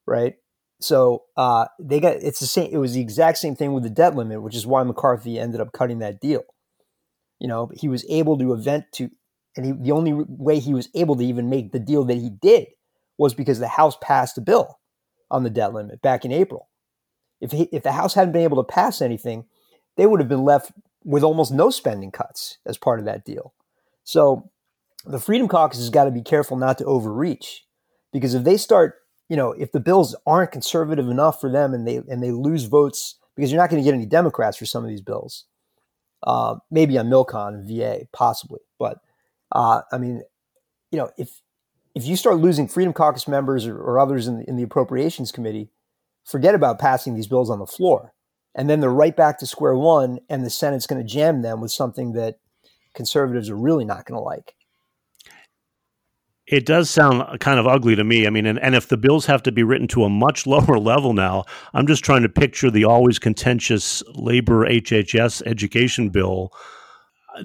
right? 0.06 0.36
So 0.82 1.24
uh, 1.36 1.66
they 1.80 2.00
got 2.00 2.18
it's 2.18 2.40
the 2.40 2.48
same. 2.48 2.70
It 2.72 2.78
was 2.78 2.94
the 2.94 3.02
exact 3.02 3.38
same 3.38 3.56
thing 3.56 3.74
with 3.74 3.84
the 3.84 3.90
debt 3.90 4.16
limit, 4.16 4.42
which 4.42 4.56
is 4.56 4.66
why 4.66 4.84
McCarthy 4.84 5.38
ended 5.38 5.60
up 5.62 5.74
cutting 5.74 6.00
that 6.00 6.22
deal. 6.22 6.44
You 7.40 7.48
know, 7.48 7.72
he 7.74 7.88
was 7.88 8.06
able 8.10 8.38
to 8.38 8.54
event 8.54 8.86
to, 8.94 9.10
and 9.56 9.66
he, 9.66 9.72
the 9.72 9.92
only 9.92 10.14
way 10.14 10.60
he 10.60 10.74
was 10.74 10.90
able 10.94 11.16
to 11.18 11.24
even 11.24 11.50
make 11.50 11.72
the 11.72 11.80
deal 11.80 12.04
that 12.06 12.18
he 12.18 12.30
did 12.30 12.68
was 13.18 13.34
because 13.34 13.60
the 13.60 13.68
House 13.68 13.98
passed 14.02 14.38
a 14.38 14.42
bill 14.42 14.80
on 15.30 15.44
the 15.44 15.50
debt 15.50 15.74
limit 15.74 16.02
back 16.02 16.24
in 16.26 16.32
April. 16.32 16.70
If 17.42 17.52
he, 17.52 17.64
if 17.72 17.84
the 17.84 17.92
House 17.94 18.14
hadn't 18.14 18.34
been 18.34 18.44
able 18.44 18.64
to 18.64 18.74
pass 18.74 19.02
anything, 19.02 19.46
they 19.98 20.06
would 20.06 20.20
have 20.20 20.30
been 20.30 20.46
left 20.46 20.72
with 21.04 21.24
almost 21.24 21.52
no 21.52 21.70
spending 21.70 22.12
cuts 22.12 22.58
as 22.66 22.78
part 22.78 23.00
of 23.00 23.06
that 23.06 23.26
deal. 23.26 23.54
So 24.04 24.50
the 25.06 25.20
Freedom 25.20 25.48
Caucus 25.48 25.80
has 25.80 25.90
got 25.90 26.06
to 26.06 26.12
be 26.12 26.22
careful 26.22 26.58
not 26.58 26.78
to 26.78 26.86
overreach 26.86 27.66
because 28.12 28.34
if 28.34 28.44
they 28.44 28.58
start 28.58 28.96
you 29.30 29.38
know, 29.38 29.52
if 29.54 29.72
the 29.72 29.80
bills 29.80 30.16
aren't 30.26 30.52
conservative 30.52 31.08
enough 31.08 31.40
for 31.40 31.52
them 31.52 31.74
and 31.74 31.88
they 31.88 31.98
and 31.98 32.22
they 32.22 32.32
lose 32.32 32.66
votes 32.66 33.16
because 33.36 33.52
you're 33.52 33.62
not 33.62 33.70
going 33.70 33.82
to 33.82 33.86
get 33.86 33.96
any 33.96 34.06
Democrats 34.06 34.58
for 34.58 34.66
some 34.66 34.84
of 34.84 34.90
these 34.90 35.02
bills, 35.02 35.46
uh, 36.24 36.56
maybe 36.70 36.98
on 36.98 37.08
Milcon 37.08 37.54
and 37.54 37.68
VA 37.68 38.08
possibly, 38.12 38.60
but 38.78 39.00
uh, 39.52 39.82
I 39.92 39.98
mean, 39.98 40.24
you 40.92 40.98
know, 40.98 41.12
if 41.18 41.42
if 41.96 42.06
you 42.06 42.16
start 42.16 42.38
losing 42.38 42.68
Freedom 42.68 42.94
Caucus 42.94 43.28
members 43.28 43.66
or, 43.66 43.78
or 43.78 44.00
others 44.00 44.28
in 44.28 44.40
the, 44.40 44.50
in 44.50 44.56
the 44.58 44.64
Appropriations 44.64 45.32
Committee, 45.32 45.70
forget 46.24 46.56
about 46.56 46.80
passing 46.80 47.16
these 47.16 47.28
bills 47.28 47.50
on 47.50 47.60
the 47.60 47.66
floor. 47.66 48.14
And 48.56 48.70
then 48.70 48.80
they're 48.80 48.90
right 48.90 49.16
back 49.16 49.40
to 49.40 49.46
square 49.46 49.76
one, 49.76 50.20
and 50.30 50.44
the 50.44 50.50
Senate's 50.50 50.88
going 50.88 51.02
to 51.02 51.08
jam 51.08 51.42
them 51.42 51.62
with 51.62 51.72
something 51.72 52.14
that 52.14 52.40
conservatives 52.94 53.50
are 53.50 53.56
really 53.56 53.86
not 53.86 54.06
going 54.06 54.18
to 54.18 54.24
like. 54.24 54.56
It 56.50 56.66
does 56.66 56.90
sound 56.90 57.40
kind 57.40 57.60
of 57.60 57.68
ugly 57.68 57.96
to 57.96 58.04
me. 58.04 58.26
I 58.26 58.32
mean, 58.32 58.48
and, 58.48 58.60
and 58.60 58.74
if 58.74 58.88
the 58.88 58.98
bills 58.98 59.28
have 59.28 59.44
to 59.44 59.52
be 59.52 59.62
written 59.62 59.88
to 59.90 60.04
a 60.04 60.10
much 60.10 60.48
lower 60.48 60.80
level 60.80 61.14
now, 61.14 61.46
I'm 61.74 61.88
just 61.88 62.04
trying 62.04 62.24
to 62.24 62.30
picture 62.30 62.72
the 62.72 62.86
always 62.86 63.20
contentious 63.20 64.04
labor 64.16 64.66
HHS 64.66 65.44
education 65.46 66.10
bill. 66.10 66.52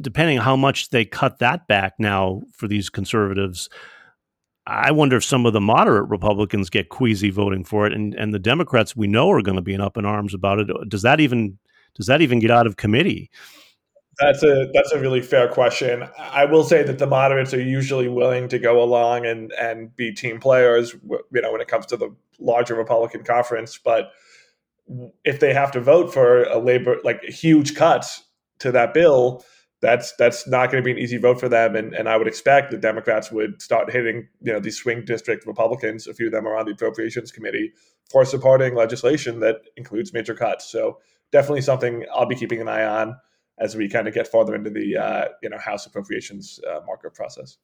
Depending 0.01 0.39
how 0.39 0.57
much 0.57 0.89
they 0.89 1.05
cut 1.05 1.39
that 1.39 1.69
back 1.69 1.93
now 1.99 2.43
for 2.53 2.67
these 2.67 2.89
conservatives, 2.89 3.69
I 4.67 4.91
wonder 4.93 5.19
if 5.19 5.25
some 5.25 5.45
of 5.45 5.53
the 5.53 5.61
moderate 5.61 6.09
Republicans 6.09 6.71
get 6.71 6.89
queasy 6.89 7.29
voting 7.29 7.65
for 7.65 7.87
it, 7.87 7.93
and 7.93 8.15
and 8.15 8.33
the 8.33 8.39
Democrats 8.39 8.97
we 8.97 9.07
know 9.07 9.31
are 9.31 9.43
going 9.43 9.57
to 9.57 9.63
be 9.63 9.75
in 9.75 9.83
up 9.83 9.99
in 9.99 10.07
arms 10.07 10.33
about 10.33 10.59
it. 10.59 10.69
Does 10.89 11.03
that 11.03 11.21
even 11.21 11.59
does 11.95 12.07
that 12.07 12.23
even 12.23 12.39
get 12.39 12.51
out 12.51 12.67
of 12.67 12.77
committee? 12.77 13.31
That's 14.19 14.43
a 14.43 14.69
that's 14.73 14.93
a 14.93 15.01
really 15.01 15.23
fair 15.23 15.49
question. 15.49 16.05
I 16.19 16.45
will 16.45 16.65
say 16.65 16.83
that 16.83 16.99
the 16.99 17.07
moderates 17.07 17.53
are 17.55 17.61
usually 17.61 18.09
willing 18.09 18.49
to 18.49 18.59
go 18.59 18.83
along 18.83 19.27
and 19.27 19.53
and 19.53 19.95
be 19.97 20.13
team 20.13 20.41
players. 20.41 20.95
You 21.33 21.43
know, 21.43 21.53
when 21.53 21.61
it 21.61 21.69
comes 21.69 21.87
to 21.87 21.97
the 21.97 22.15
larger 22.39 22.75
Republican 22.75 23.25
conference, 23.25 23.79
but 23.79 24.13
if 25.25 25.41
they 25.41 25.55
have 25.55 25.73
to 25.73 25.81
vote 25.81 26.13
for 26.13 26.45
a 26.45 26.59
labor 26.59 26.99
like 27.05 27.23
huge 27.25 27.75
cuts 27.75 28.25
to 28.61 28.71
that 28.73 28.95
bill, 28.95 29.45
that's 29.81 30.15
that's 30.17 30.47
not 30.47 30.71
going 30.71 30.83
to 30.83 30.85
be 30.85 30.93
an 30.93 30.99
easy 30.99 31.17
vote 31.17 31.41
for 31.41 31.49
them. 31.49 31.75
And, 31.75 31.95
and 31.95 32.09
I 32.09 32.17
would 32.17 32.29
expect 32.29 32.71
the 32.71 32.79
Democrats 32.79 33.33
would 33.33 33.61
start 33.61 33.91
hitting 33.91 34.29
you 34.43 34.53
know 34.53 34.61
these 34.61 34.77
swing 34.77 35.05
district 35.05 35.47
Republicans. 35.47 36.07
A 36.07 36.15
few 36.15 36.27
of 36.27 36.33
them 36.33 36.47
are 36.47 36.57
on 36.57 36.67
the 36.67 36.73
Appropriations 36.73 37.33
Committee 37.33 37.73
for 38.11 38.25
supporting 38.25 38.75
legislation 38.75 39.41
that 39.41 39.57
includes 39.77 40.13
major 40.13 40.35
cuts. 40.35 40.71
So 40.71 40.99
definitely 41.33 41.63
something 41.63 42.05
I'll 42.15 42.27
be 42.27 42.37
keeping 42.37 42.61
an 42.61 42.69
eye 42.69 42.85
on 42.85 43.17
as 43.59 43.77
we 43.77 43.89
kind 43.89 44.09
of 44.09 44.15
get 44.15 44.29
farther 44.29 44.55
into 44.55 44.71
the 44.71 44.97
uh, 44.97 45.29
you 45.43 45.49
know 45.49 45.59
House 45.59 45.87
Appropriations 45.87 46.61
uh, 46.69 46.81
markup 46.87 47.15
process. 47.15 47.59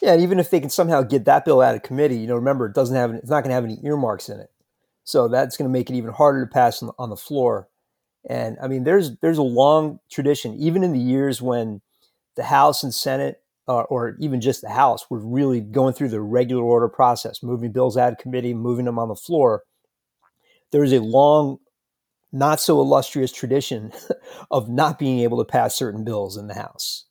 Yeah, 0.00 0.12
and 0.12 0.22
even 0.22 0.38
if 0.38 0.50
they 0.50 0.60
can 0.60 0.70
somehow 0.70 1.02
get 1.02 1.24
that 1.24 1.44
bill 1.44 1.60
out 1.60 1.74
of 1.74 1.82
committee, 1.82 2.18
you 2.18 2.26
know, 2.26 2.36
remember 2.36 2.66
it 2.66 2.74
doesn't 2.74 2.94
have 2.94 3.12
it's 3.12 3.30
not 3.30 3.42
going 3.42 3.50
to 3.50 3.54
have 3.54 3.64
any 3.64 3.78
earmarks 3.84 4.28
in 4.28 4.38
it, 4.40 4.50
so 5.04 5.28
that's 5.28 5.56
going 5.56 5.68
to 5.68 5.72
make 5.72 5.90
it 5.90 5.96
even 5.96 6.12
harder 6.12 6.44
to 6.44 6.50
pass 6.50 6.82
on 6.82 6.88
the, 6.88 6.94
on 6.98 7.10
the 7.10 7.16
floor. 7.16 7.68
And 8.28 8.56
I 8.62 8.68
mean, 8.68 8.84
there's 8.84 9.16
there's 9.18 9.38
a 9.38 9.42
long 9.42 10.00
tradition, 10.10 10.54
even 10.54 10.84
in 10.84 10.92
the 10.92 10.98
years 10.98 11.40
when 11.40 11.80
the 12.36 12.44
House 12.44 12.82
and 12.82 12.94
Senate, 12.94 13.42
uh, 13.66 13.82
or 13.82 14.16
even 14.20 14.40
just 14.40 14.60
the 14.60 14.70
House, 14.70 15.10
were 15.10 15.18
really 15.18 15.60
going 15.60 15.94
through 15.94 16.10
the 16.10 16.20
regular 16.20 16.62
order 16.62 16.88
process, 16.88 17.42
moving 17.42 17.72
bills 17.72 17.96
out 17.96 18.12
of 18.12 18.18
committee, 18.18 18.54
moving 18.54 18.84
them 18.84 18.98
on 18.98 19.08
the 19.08 19.16
floor. 19.16 19.64
There 20.70 20.84
is 20.84 20.92
a 20.92 21.00
long, 21.00 21.58
not 22.32 22.60
so 22.60 22.80
illustrious 22.80 23.32
tradition 23.32 23.92
of 24.50 24.68
not 24.68 24.98
being 24.98 25.20
able 25.20 25.38
to 25.38 25.44
pass 25.44 25.74
certain 25.74 26.04
bills 26.04 26.36
in 26.36 26.46
the 26.46 26.54
House. 26.54 27.04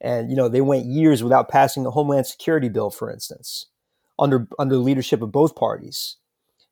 And 0.00 0.30
you 0.30 0.36
know, 0.36 0.48
they 0.48 0.60
went 0.60 0.86
years 0.86 1.22
without 1.22 1.48
passing 1.48 1.86
a 1.86 1.90
Homeland 1.90 2.26
Security 2.26 2.68
bill, 2.68 2.90
for 2.90 3.10
instance, 3.10 3.66
under 4.18 4.48
under 4.58 4.74
the 4.74 4.80
leadership 4.80 5.22
of 5.22 5.32
both 5.32 5.56
parties. 5.56 6.16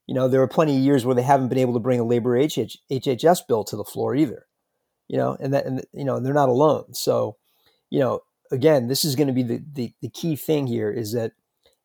You 0.07 0.15
know, 0.15 0.29
there 0.29 0.43
are 0.43 0.49
plenty 0.49 0.77
of 0.77 0.83
years 0.83 1.05
where 1.05 1.15
they 1.15 1.23
haven't 1.23 1.49
been 1.49 1.59
able 1.59 1.75
to 1.75 1.81
bring 1.81 2.01
a 2.01 2.05
labor 2.05 2.37
HH, 2.37 2.77
HHS 2.91 3.47
bill 3.47 3.65
to 3.65 3.77
the 3.77 3.85
floor 3.85 4.15
either. 4.15 4.47
You 5.09 5.17
know, 5.17 5.37
and 5.39 5.55
that, 5.55 5.65
and 5.65 5.85
you 5.93 6.05
know, 6.05 6.21
they're 6.21 6.35
not 6.35 6.49
alone. 6.49 6.95
So, 6.95 7.37
you 7.89 8.01
know, 8.01 8.21
again, 8.51 8.89
this 8.89 9.05
is 9.05 9.17
going 9.17 9.29
to 9.29 9.33
be 9.33 9.43
the, 9.43 9.65
the 9.73 9.93
the 10.03 10.09
key 10.09 10.37
thing 10.37 10.67
here 10.67 10.91
is 10.91 11.13
that 11.13 11.33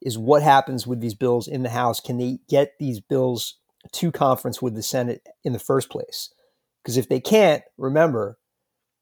is 0.01 0.17
what 0.17 0.43
happens 0.43 0.85
with 0.85 0.99
these 0.99 1.15
bills 1.15 1.47
in 1.47 1.63
the 1.63 1.69
House. 1.69 1.99
Can 1.99 2.17
they 2.17 2.39
get 2.49 2.73
these 2.79 2.99
bills 2.99 3.57
to 3.93 4.11
conference 4.11 4.61
with 4.61 4.75
the 4.75 4.83
Senate 4.83 5.27
in 5.43 5.53
the 5.53 5.59
first 5.59 5.89
place? 5.89 6.33
Because 6.83 6.97
if 6.97 7.09
they 7.09 7.19
can't, 7.19 7.63
remember, 7.77 8.37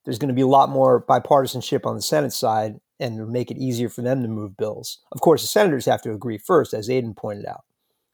there's 0.04 0.20
going 0.20 0.30
to 0.30 0.36
be 0.36 0.42
a 0.42 0.48
lot 0.48 0.70
more 0.70 1.06
bipartisanship 1.06 1.86
on 1.86 1.96
the 1.96 2.02
Senate 2.02 2.34
side 2.34 2.76
and 3.00 3.28
make 3.30 3.52
it 3.52 3.58
easier 3.58 3.90
for 3.90 4.02
them 4.02 4.22
to 4.22 4.28
move 4.28 4.58
bills. 4.58 5.00
Of 5.12 5.22
course, 5.22 5.42
the 5.42 5.48
senators 5.48 5.86
have 5.86 6.02
to 6.04 6.14
agree 6.14 6.38
first, 6.38 6.74
as 6.74 6.90
Aidan 6.90 7.14
pointed 7.14 7.46
out. 7.46 7.64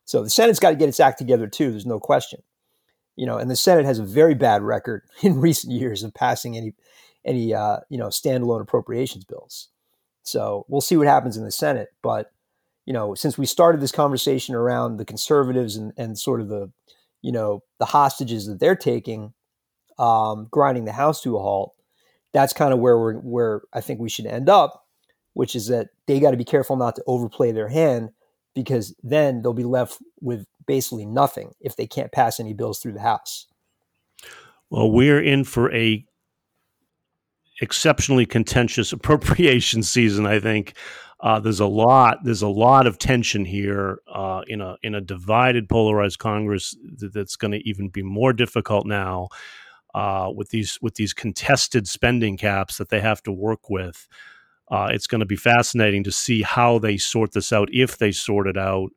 So 0.05 0.23
the 0.23 0.29
Senate's 0.29 0.60
got 0.60 0.71
to 0.71 0.75
get 0.75 0.89
its 0.89 0.99
act 0.99 1.17
together 1.17 1.47
too. 1.47 1.71
There's 1.71 1.86
no 1.86 1.99
question. 1.99 2.41
You 3.15 3.25
know, 3.25 3.38
and 3.38 3.51
the 3.51 3.55
Senate 3.55 3.86
has 3.86 3.99
a 3.99 4.03
very 4.03 4.34
bad 4.34 4.63
record 4.63 5.03
in 5.21 5.39
recent 5.39 5.73
years 5.73 6.03
of 6.03 6.13
passing 6.13 6.57
any 6.57 6.73
any 7.23 7.53
uh, 7.53 7.77
you 7.89 7.97
know 7.97 8.07
standalone 8.07 8.62
appropriations 8.62 9.25
bills. 9.25 9.69
So 10.23 10.65
we'll 10.67 10.81
see 10.81 10.97
what 10.97 11.07
happens 11.07 11.38
in 11.38 11.43
the 11.43 11.51
Senate. 11.51 11.89
But 12.01 12.31
you 12.85 12.93
know, 12.93 13.13
since 13.13 13.37
we 13.37 13.45
started 13.45 13.81
this 13.81 13.91
conversation 13.91 14.55
around 14.55 14.97
the 14.97 15.05
conservatives 15.05 15.75
and, 15.75 15.93
and 15.97 16.17
sort 16.17 16.41
of 16.41 16.49
the 16.49 16.71
you 17.21 17.31
know 17.31 17.63
the 17.79 17.85
hostages 17.85 18.47
that 18.47 18.59
they're 18.59 18.75
taking, 18.75 19.33
um, 19.99 20.47
grinding 20.49 20.85
the 20.85 20.91
House 20.91 21.21
to 21.21 21.37
a 21.37 21.41
halt, 21.41 21.75
that's 22.33 22.53
kind 22.53 22.73
of 22.73 22.79
where 22.79 22.97
we're 22.97 23.15
where 23.15 23.61
I 23.73 23.81
think 23.81 23.99
we 23.99 24.09
should 24.09 24.25
end 24.25 24.49
up, 24.49 24.85
which 25.33 25.55
is 25.55 25.67
that 25.67 25.89
they 26.07 26.19
got 26.19 26.31
to 26.31 26.37
be 26.37 26.45
careful 26.45 26.75
not 26.75 26.95
to 26.95 27.03
overplay 27.07 27.51
their 27.51 27.67
hand 27.67 28.09
because 28.53 28.95
then 29.03 29.41
they'll 29.41 29.53
be 29.53 29.63
left 29.63 29.97
with 30.19 30.45
basically 30.65 31.05
nothing 31.05 31.53
if 31.61 31.75
they 31.75 31.87
can't 31.87 32.11
pass 32.11 32.39
any 32.39 32.53
bills 32.53 32.79
through 32.79 32.93
the 32.93 33.01
House. 33.01 33.47
Well, 34.69 34.91
we're 34.91 35.21
in 35.21 35.43
for 35.43 35.73
a 35.73 36.05
exceptionally 37.61 38.25
contentious 38.25 38.91
appropriation 38.93 39.83
season. 39.83 40.25
I 40.25 40.39
think 40.39 40.73
uh, 41.21 41.39
there's 41.39 41.60
a 41.60 41.67
lot 41.67 42.17
there's 42.23 42.41
a 42.41 42.47
lot 42.47 42.88
of 42.88 42.97
tension 42.97 43.45
here 43.45 43.99
uh, 44.12 44.41
in 44.47 44.60
a 44.60 44.75
in 44.81 44.95
a 44.95 45.01
divided, 45.01 45.69
polarized 45.69 46.17
Congress 46.17 46.75
that's 46.99 47.36
going 47.36 47.51
to 47.51 47.69
even 47.69 47.89
be 47.89 48.01
more 48.01 48.34
difficult 48.34 48.88
now 48.88 49.29
uh, 49.93 50.31
with 50.36 50.49
these 50.49 50.79
with 50.81 50.95
these 50.95 51.13
contested 51.13 51.88
spending 51.88 52.38
caps 52.38 52.77
that 52.77 52.89
they 52.89 52.99
have 52.99 53.21
to 53.23 53.31
work 53.31 53.69
with. 53.69 54.07
Uh, 54.69 54.89
it's 54.91 55.05
going 55.05 55.19
to 55.19 55.25
be 55.25 55.36
fascinating 55.36 56.03
to 56.03 56.12
see 56.12 56.41
how 56.41 56.79
they 56.79 56.97
sort 56.97 57.34
this 57.34 57.51
out, 57.51 57.69
if 57.71 57.97
they 57.97 58.12
sort 58.12 58.47
it 58.47 58.57
out. 58.57 58.89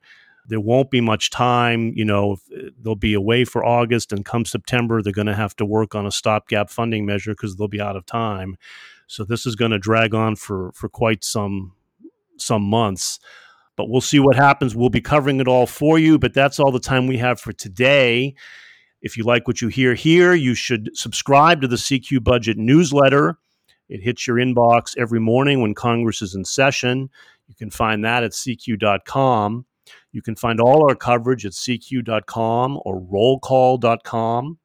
There 0.46 0.60
won't 0.60 0.90
be 0.90 1.00
much 1.00 1.30
time. 1.30 1.92
You 1.94 2.04
know, 2.04 2.36
they'll 2.80 2.94
be 2.94 3.12
away 3.12 3.44
for 3.44 3.64
August, 3.64 4.12
and 4.12 4.24
come 4.24 4.46
September, 4.46 5.02
they're 5.02 5.12
going 5.12 5.26
to 5.26 5.34
have 5.34 5.56
to 5.56 5.66
work 5.66 5.94
on 5.94 6.06
a 6.06 6.12
stopgap 6.12 6.70
funding 6.70 7.04
measure 7.04 7.32
because 7.32 7.56
they'll 7.56 7.68
be 7.68 7.80
out 7.80 7.96
of 7.96 8.06
time. 8.06 8.56
So 9.08 9.24
this 9.24 9.44
is 9.44 9.56
going 9.56 9.72
to 9.72 9.78
drag 9.78 10.14
on 10.14 10.36
for 10.36 10.72
for 10.72 10.88
quite 10.88 11.22
some 11.22 11.72
some 12.38 12.62
months. 12.62 13.18
But 13.76 13.88
we'll 13.88 14.00
see 14.00 14.20
what 14.20 14.36
happens. 14.36 14.76
We'll 14.76 14.90
be 14.90 15.00
covering 15.00 15.40
it 15.40 15.48
all 15.48 15.66
for 15.66 15.98
you. 15.98 16.18
But 16.18 16.34
that's 16.34 16.60
all 16.60 16.70
the 16.70 16.78
time 16.80 17.06
we 17.06 17.18
have 17.18 17.40
for 17.40 17.52
today. 17.52 18.34
If 19.02 19.16
you 19.16 19.24
like 19.24 19.46
what 19.46 19.60
you 19.60 19.68
hear 19.68 19.94
here, 19.94 20.32
you 20.32 20.54
should 20.54 20.90
subscribe 20.96 21.60
to 21.60 21.68
the 21.68 21.76
CQ 21.76 22.24
Budget 22.24 22.56
newsletter. 22.56 23.38
It 23.88 24.00
hits 24.00 24.26
your 24.26 24.36
inbox 24.36 24.96
every 24.96 25.20
morning 25.20 25.60
when 25.60 25.74
Congress 25.74 26.22
is 26.22 26.34
in 26.34 26.44
session. 26.44 27.10
You 27.46 27.54
can 27.54 27.70
find 27.70 28.04
that 28.04 28.24
at 28.24 28.30
cq.com. 28.32 29.66
You 30.12 30.22
can 30.22 30.36
find 30.36 30.60
all 30.60 30.88
our 30.88 30.94
coverage 30.94 31.44
at 31.44 31.52
cq.com 31.52 32.80
or 32.84 33.00
rollcall.com. 33.00 34.58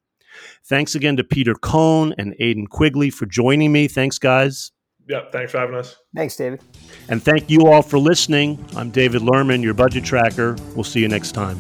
Thanks 0.63 0.95
again 0.95 1.17
to 1.17 1.23
Peter 1.23 1.55
Cohn 1.55 2.13
and 2.17 2.35
Aidan 2.39 2.67
Quigley 2.67 3.09
for 3.09 3.25
joining 3.25 3.71
me. 3.71 3.87
Thanks, 3.87 4.19
guys. 4.19 4.71
Yeah, 5.09 5.21
thanks 5.31 5.51
for 5.51 5.57
having 5.57 5.75
us. 5.75 5.97
Thanks, 6.15 6.35
David. 6.35 6.61
And 7.09 7.21
thank 7.21 7.49
you 7.49 7.65
all 7.65 7.81
for 7.81 7.97
listening. 7.97 8.63
I'm 8.75 8.91
David 8.91 9.23
Lerman, 9.23 9.63
your 9.63 9.73
budget 9.73 10.05
tracker. 10.05 10.55
We'll 10.75 10.83
see 10.83 10.99
you 10.99 11.07
next 11.07 11.31
time. 11.31 11.57